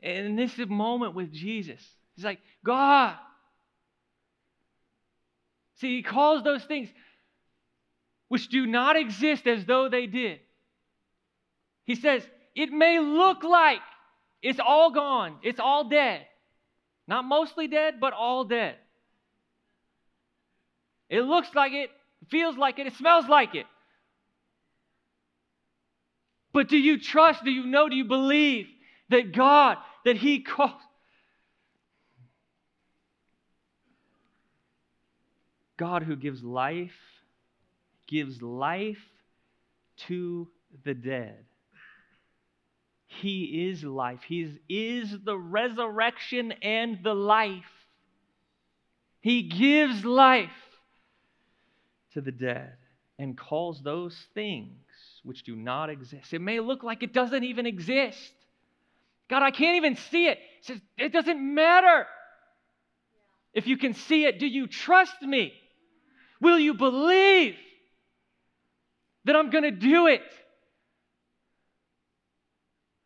in 0.00 0.36
this 0.36 0.56
moment 0.58 1.16
with 1.16 1.32
Jesus, 1.32 1.98
he's 2.22 2.26
like, 2.26 2.40
God. 2.64 3.16
See, 5.76 5.96
he 5.96 6.02
calls 6.02 6.44
those 6.44 6.62
things 6.64 6.88
which 8.28 8.48
do 8.48 8.66
not 8.66 8.96
exist 8.96 9.46
as 9.46 9.64
though 9.66 9.88
they 9.88 10.06
did. 10.06 10.38
He 11.84 11.96
says, 11.96 12.22
it 12.54 12.70
may 12.70 13.00
look 13.00 13.42
like 13.42 13.80
it's 14.40 14.60
all 14.60 14.92
gone, 14.92 15.38
it's 15.42 15.58
all 15.58 15.88
dead. 15.88 16.26
Not 17.08 17.24
mostly 17.24 17.66
dead, 17.66 17.94
but 18.00 18.12
all 18.12 18.44
dead. 18.44 18.76
It 21.10 21.22
looks 21.22 21.48
like 21.54 21.72
it, 21.72 21.90
feels 22.30 22.56
like 22.56 22.78
it, 22.78 22.86
it 22.86 22.94
smells 22.94 23.26
like 23.26 23.54
it. 23.56 23.66
But 26.52 26.68
do 26.68 26.78
you 26.78 27.00
trust? 27.00 27.44
Do 27.44 27.50
you 27.50 27.66
know? 27.66 27.88
Do 27.88 27.96
you 27.96 28.04
believe 28.04 28.66
that 29.08 29.32
God, 29.32 29.78
that 30.04 30.16
He 30.16 30.40
calls? 30.42 30.80
God 35.76 36.02
who 36.02 36.16
gives 36.16 36.42
life 36.42 36.92
gives 38.06 38.42
life 38.42 38.98
to 40.08 40.48
the 40.84 40.94
dead. 40.94 41.44
He 43.06 43.68
is 43.68 43.84
life. 43.84 44.20
He 44.26 44.58
is 44.68 45.14
the 45.24 45.36
resurrection 45.36 46.52
and 46.62 46.98
the 47.02 47.14
life. 47.14 47.64
He 49.20 49.42
gives 49.42 50.04
life 50.04 50.50
to 52.14 52.20
the 52.20 52.32
dead 52.32 52.74
and 53.18 53.36
calls 53.36 53.82
those 53.82 54.16
things 54.34 54.76
which 55.22 55.44
do 55.44 55.54
not 55.54 55.90
exist. 55.90 56.32
It 56.32 56.40
may 56.40 56.60
look 56.60 56.82
like 56.82 57.02
it 57.02 57.12
doesn't 57.12 57.44
even 57.44 57.66
exist. 57.66 58.32
God, 59.28 59.42
I 59.42 59.50
can't 59.50 59.76
even 59.76 59.96
see 59.96 60.26
it. 60.26 60.38
He 60.60 60.72
says, 60.72 60.80
it 60.98 61.12
doesn't 61.12 61.54
matter. 61.54 62.06
If 63.54 63.66
you 63.66 63.76
can 63.76 63.94
see 63.94 64.24
it, 64.24 64.38
do 64.38 64.46
you 64.46 64.66
trust 64.66 65.22
me? 65.22 65.52
Will 66.42 66.58
you 66.58 66.74
believe? 66.74 67.56
that 69.24 69.36
I'm 69.36 69.50
going 69.50 69.64
to 69.64 69.70
do 69.70 70.06
it. 70.06 70.22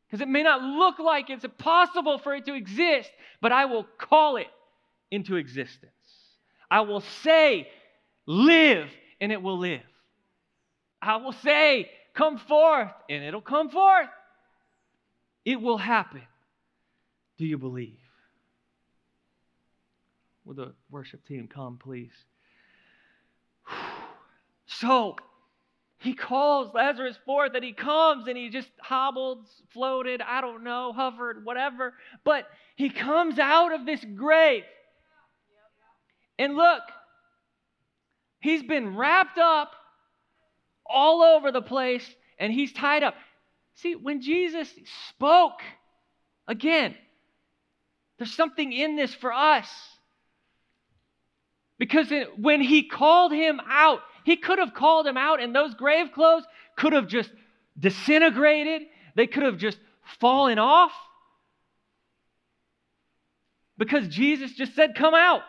Because 0.06 0.20
it 0.20 0.28
may 0.28 0.42
not 0.42 0.62
look 0.62 0.98
like 0.98 1.30
it's 1.30 1.44
possible 1.58 2.18
for 2.18 2.34
it 2.34 2.46
to 2.46 2.54
exist, 2.54 3.10
but 3.40 3.52
I 3.52 3.64
will 3.66 3.84
call 3.98 4.36
it 4.36 4.46
into 5.10 5.36
existence. 5.36 5.92
I 6.70 6.80
will 6.82 7.02
say, 7.22 7.68
live, 8.24 8.88
and 9.20 9.32
it 9.32 9.42
will 9.42 9.58
live. 9.58 9.82
I 11.02 11.16
will 11.16 11.32
say, 11.32 11.90
come 12.14 12.38
forth, 12.38 12.90
and 13.10 13.24
it'll 13.24 13.40
come 13.40 13.68
forth. 13.68 14.08
It 15.44 15.60
will 15.60 15.78
happen. 15.78 16.22
Do 17.38 17.44
you 17.44 17.58
believe? 17.58 17.98
Will 20.44 20.54
the 20.54 20.74
worship 20.90 21.26
team 21.26 21.48
come, 21.52 21.78
please? 21.82 22.12
So, 24.66 25.16
he 25.98 26.14
calls 26.14 26.74
Lazarus 26.74 27.16
forth 27.24 27.54
and 27.54 27.64
he 27.64 27.72
comes 27.72 28.28
and 28.28 28.36
he 28.36 28.50
just 28.50 28.68
hobbled, 28.80 29.46
floated, 29.72 30.20
I 30.20 30.40
don't 30.40 30.62
know, 30.62 30.92
hovered, 30.92 31.44
whatever. 31.44 31.94
But 32.24 32.46
he 32.76 32.90
comes 32.90 33.38
out 33.38 33.72
of 33.72 33.86
this 33.86 34.04
grave. 34.14 34.64
And 36.38 36.54
look, 36.54 36.82
he's 38.40 38.62
been 38.62 38.96
wrapped 38.96 39.38
up 39.38 39.72
all 40.84 41.22
over 41.22 41.50
the 41.50 41.62
place 41.62 42.06
and 42.38 42.52
he's 42.52 42.72
tied 42.72 43.02
up. 43.02 43.14
See, 43.76 43.94
when 43.94 44.20
Jesus 44.20 44.72
spoke, 45.08 45.60
again, 46.46 46.94
there's 48.18 48.34
something 48.34 48.72
in 48.72 48.96
this 48.96 49.14
for 49.14 49.32
us. 49.32 49.68
Because 51.78 52.12
when 52.38 52.60
he 52.60 52.84
called 52.84 53.32
him 53.32 53.60
out, 53.68 54.00
he 54.26 54.36
could 54.36 54.58
have 54.58 54.74
called 54.74 55.06
him 55.06 55.16
out, 55.16 55.40
and 55.40 55.54
those 55.54 55.72
grave 55.74 56.08
clothes 56.12 56.42
could 56.76 56.92
have 56.92 57.06
just 57.06 57.30
disintegrated. 57.78 58.82
They 59.14 59.28
could 59.28 59.44
have 59.44 59.56
just 59.56 59.78
fallen 60.18 60.58
off. 60.58 60.90
Because 63.78 64.08
Jesus 64.08 64.52
just 64.52 64.74
said, 64.74 64.96
Come 64.96 65.14
out. 65.14 65.42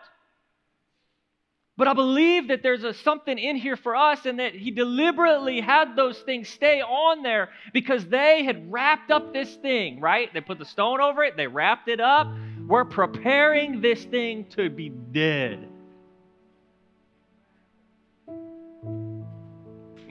But 1.76 1.88
I 1.88 1.94
believe 1.94 2.50
that 2.50 2.62
there's 2.62 2.84
a, 2.84 2.94
something 2.94 3.40
in 3.40 3.56
here 3.56 3.78
for 3.78 3.96
us, 3.96 4.28
and 4.28 4.40
that 4.40 4.54
He 4.54 4.70
deliberately 4.70 5.60
had 5.60 5.96
those 5.96 6.20
things 6.20 6.48
stay 6.48 6.80
on 6.80 7.24
there 7.24 7.50
because 7.74 8.06
they 8.06 8.44
had 8.44 8.72
wrapped 8.72 9.10
up 9.10 9.34
this 9.34 9.56
thing, 9.56 10.00
right? 10.00 10.32
They 10.32 10.42
put 10.42 10.60
the 10.60 10.66
stone 10.66 11.02
over 11.02 11.24
it, 11.24 11.36
they 11.36 11.48
wrapped 11.48 11.88
it 11.88 12.00
up. 12.00 12.28
We're 12.68 12.86
preparing 12.86 13.82
this 13.82 14.06
thing 14.06 14.46
to 14.52 14.70
be 14.70 14.90
dead. 14.90 15.67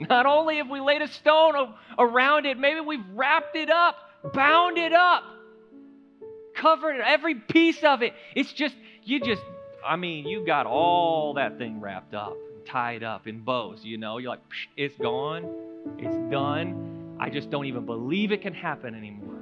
Not 0.09 0.25
only 0.25 0.57
have 0.57 0.69
we 0.69 0.79
laid 0.79 1.01
a 1.01 1.07
stone 1.07 1.73
around 1.97 2.45
it, 2.45 2.57
maybe 2.57 2.79
we've 2.79 3.05
wrapped 3.13 3.55
it 3.55 3.69
up, 3.69 3.95
bound 4.33 4.77
it 4.77 4.93
up, 4.93 5.23
covered 6.55 7.01
every 7.01 7.35
piece 7.35 7.83
of 7.83 8.01
it. 8.01 8.13
It's 8.35 8.53
just, 8.53 8.75
you 9.03 9.19
just, 9.19 9.41
I 9.85 9.95
mean, 9.95 10.27
you 10.27 10.45
got 10.45 10.65
all 10.65 11.33
that 11.33 11.57
thing 11.57 11.81
wrapped 11.81 12.13
up, 12.13 12.35
tied 12.65 13.03
up 13.03 13.27
in 13.27 13.39
bows, 13.39 13.83
you 13.83 13.97
know. 13.97 14.17
You're 14.17 14.31
like, 14.31 14.41
it's 14.75 14.97
gone, 14.97 15.45
it's 15.97 16.31
done. 16.31 17.17
I 17.19 17.29
just 17.29 17.49
don't 17.49 17.65
even 17.65 17.85
believe 17.85 18.31
it 18.31 18.41
can 18.41 18.53
happen 18.53 18.95
anymore. 18.95 19.33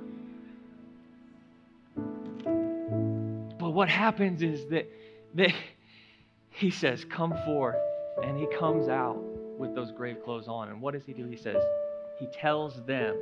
But 3.60 3.70
what 3.72 3.90
happens 3.90 4.42
is 4.42 4.68
that, 4.70 4.90
that 5.36 5.52
he 6.50 6.72
says, 6.72 7.06
Come 7.06 7.36
forth, 7.46 7.76
and 8.24 8.40
he 8.40 8.48
comes 8.58 8.88
out 8.88 9.22
with 9.58 9.76
those 9.76 9.92
grave 9.92 10.24
clothes 10.24 10.48
on. 10.48 10.70
And 10.70 10.82
what 10.82 10.94
does 10.94 11.06
he 11.06 11.14
do? 11.14 11.28
He 11.28 11.38
says, 11.38 11.62
he 12.20 12.28
tells 12.28 12.84
them 12.86 13.16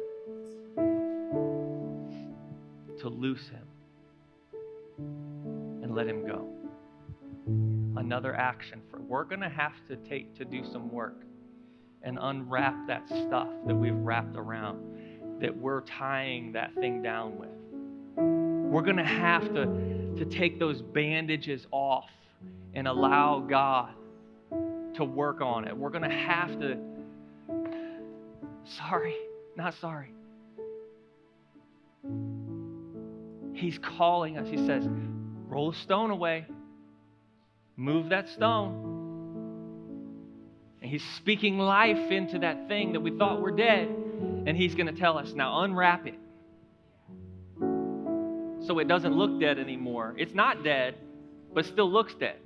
to 3.00 3.10
loose 3.10 3.48
him 3.50 3.68
and 5.84 5.96
let 5.96 6.08
him 6.08 6.26
go. 6.26 6.48
Another 7.98 8.36
action 8.36 8.82
for 8.90 9.00
we're 9.00 9.24
going 9.24 9.42
to 9.42 9.50
have 9.50 9.74
to 9.88 9.96
take 9.98 10.36
to 10.36 10.46
do 10.46 10.64
some 10.72 10.92
work 10.92 11.24
and 12.02 12.18
unwrap 12.22 12.88
that 12.88 13.08
stuff 13.08 13.48
that 13.66 13.76
we've 13.76 13.96
wrapped 13.96 14.36
around 14.36 15.40
that 15.40 15.56
we're 15.56 15.82
tying 15.82 16.52
that 16.54 16.74
thing 16.76 17.02
down 17.02 17.38
with. 17.38 17.50
We're 18.16 18.82
going 18.82 18.98
to 18.98 19.04
have 19.04 19.54
to 19.54 19.66
to 20.18 20.26
take 20.26 20.60
those 20.60 20.82
bandages 20.82 21.66
off 21.72 22.10
and 22.74 22.88
allow 22.88 23.40
God 23.40 23.94
to 24.96 25.04
work 25.04 25.42
on 25.42 25.68
it. 25.68 25.76
We're 25.76 25.90
going 25.90 26.10
to 26.10 26.16
have 26.16 26.60
to. 26.60 26.78
Sorry, 28.78 29.16
not 29.56 29.74
sorry. 29.76 30.14
He's 33.54 33.78
calling 33.80 34.38
us. 34.38 34.48
He 34.48 34.58
says, 34.66 34.88
Roll 35.48 35.72
a 35.72 35.76
stone 35.76 36.10
away, 36.10 36.46
move 37.78 38.10
that 38.10 38.30
stone. 38.30 38.90
And 40.82 40.90
He's 40.90 41.04
speaking 41.18 41.58
life 41.58 42.12
into 42.12 42.40
that 42.40 42.68
thing 42.68 42.94
that 42.94 43.00
we 43.00 43.18
thought 43.18 43.42
were 43.42 43.52
dead. 43.52 43.88
And 44.46 44.58
He's 44.58 44.76
going 44.76 44.88
to 44.88 45.00
tell 45.00 45.18
us, 45.18 45.34
Now 45.34 45.62
unwrap 45.62 46.08
it. 46.08 46.16
So 48.66 48.80
it 48.80 48.88
doesn't 48.88 49.14
look 49.14 49.40
dead 49.40 49.60
anymore. 49.60 50.16
It's 50.18 50.34
not 50.34 50.64
dead, 50.64 50.96
but 51.54 51.66
still 51.66 51.92
looks 51.92 52.14
dead 52.16 52.38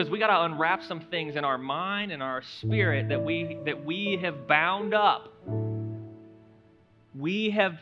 because 0.00 0.10
we 0.10 0.18
got 0.18 0.28
to 0.28 0.44
unwrap 0.44 0.82
some 0.84 1.00
things 1.10 1.36
in 1.36 1.44
our 1.44 1.58
mind 1.58 2.10
and 2.10 2.22
our 2.22 2.40
spirit 2.60 3.10
that 3.10 3.22
we 3.22 3.58
that 3.66 3.84
we 3.84 4.18
have 4.22 4.48
bound 4.48 4.94
up. 4.94 5.30
We 7.14 7.50
have 7.50 7.74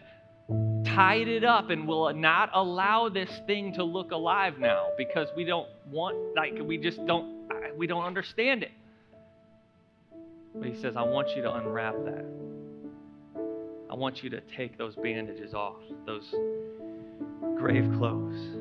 tied 0.84 1.28
it 1.28 1.44
up 1.44 1.70
and 1.70 1.86
will 1.86 2.12
not 2.12 2.50
allow 2.54 3.08
this 3.08 3.30
thing 3.46 3.72
to 3.74 3.84
look 3.84 4.10
alive 4.10 4.58
now 4.58 4.88
because 4.98 5.28
we 5.36 5.44
don't 5.44 5.68
want 5.92 6.16
like 6.34 6.58
we 6.60 6.76
just 6.76 7.06
don't 7.06 7.48
we 7.76 7.86
don't 7.86 8.02
understand 8.02 8.64
it. 8.64 8.72
But 10.56 10.70
he 10.70 10.82
says 10.82 10.96
i 10.96 11.02
want 11.02 11.36
you 11.36 11.42
to 11.42 11.54
unwrap 11.54 11.94
that. 12.04 12.24
I 13.88 13.94
want 13.94 14.24
you 14.24 14.30
to 14.30 14.40
take 14.56 14.76
those 14.76 14.96
bandages 14.96 15.54
off 15.54 15.76
those 16.04 16.34
grave 17.56 17.88
clothes. 17.96 18.56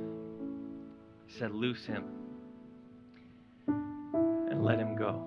He 1.25 1.39
said 1.39 1.55
loose 1.55 1.83
him 1.87 2.03
and 4.57 4.65
let 4.65 4.79
him 4.79 4.95
go. 4.95 5.23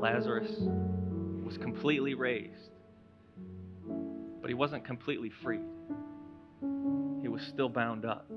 Lazarus 0.00 0.50
was 1.44 1.58
completely 1.58 2.14
raised, 2.14 2.70
but 4.40 4.48
he 4.48 4.54
wasn't 4.54 4.84
completely 4.86 5.30
freed. 5.42 5.60
He 7.20 7.28
was 7.28 7.42
still 7.42 7.68
bound 7.68 8.06
up. 8.06 8.30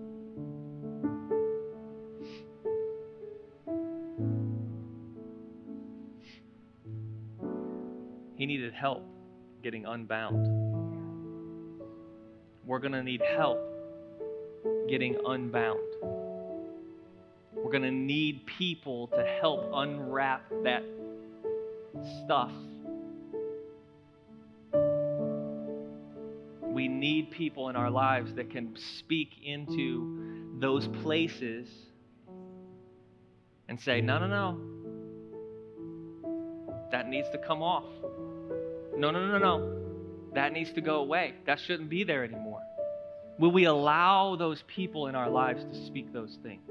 He 8.35 8.45
needed 8.45 8.73
help 8.73 9.05
getting 9.63 9.85
unbound. 9.85 10.47
We're 12.65 12.79
going 12.79 12.91
to 12.91 13.03
need 13.03 13.21
help 13.37 13.59
getting 14.89 15.15
unbound. 15.25 15.90
We're 17.71 17.79
going 17.79 17.89
to 17.89 17.97
need 17.97 18.45
people 18.47 19.07
to 19.07 19.23
help 19.39 19.71
unwrap 19.73 20.43
that 20.63 20.83
stuff. 22.21 22.51
We 26.63 26.89
need 26.89 27.31
people 27.31 27.69
in 27.69 27.77
our 27.77 27.89
lives 27.89 28.33
that 28.33 28.49
can 28.49 28.75
speak 28.99 29.29
into 29.45 30.57
those 30.59 30.85
places 31.01 31.69
and 33.69 33.79
say, 33.79 34.01
no, 34.01 34.19
no, 34.19 34.27
no. 34.27 34.59
That 36.91 37.07
needs 37.07 37.29
to 37.29 37.37
come 37.37 37.63
off. 37.63 37.85
No, 38.97 39.11
no, 39.11 39.27
no, 39.27 39.37
no. 39.37 39.79
That 40.35 40.51
needs 40.51 40.73
to 40.73 40.81
go 40.81 40.95
away. 40.95 41.35
That 41.45 41.57
shouldn't 41.57 41.89
be 41.89 42.03
there 42.03 42.25
anymore. 42.25 42.59
Will 43.39 43.51
we 43.53 43.63
allow 43.63 44.35
those 44.35 44.61
people 44.67 45.07
in 45.07 45.15
our 45.15 45.29
lives 45.29 45.63
to 45.63 45.85
speak 45.85 46.11
those 46.11 46.37
things? 46.43 46.70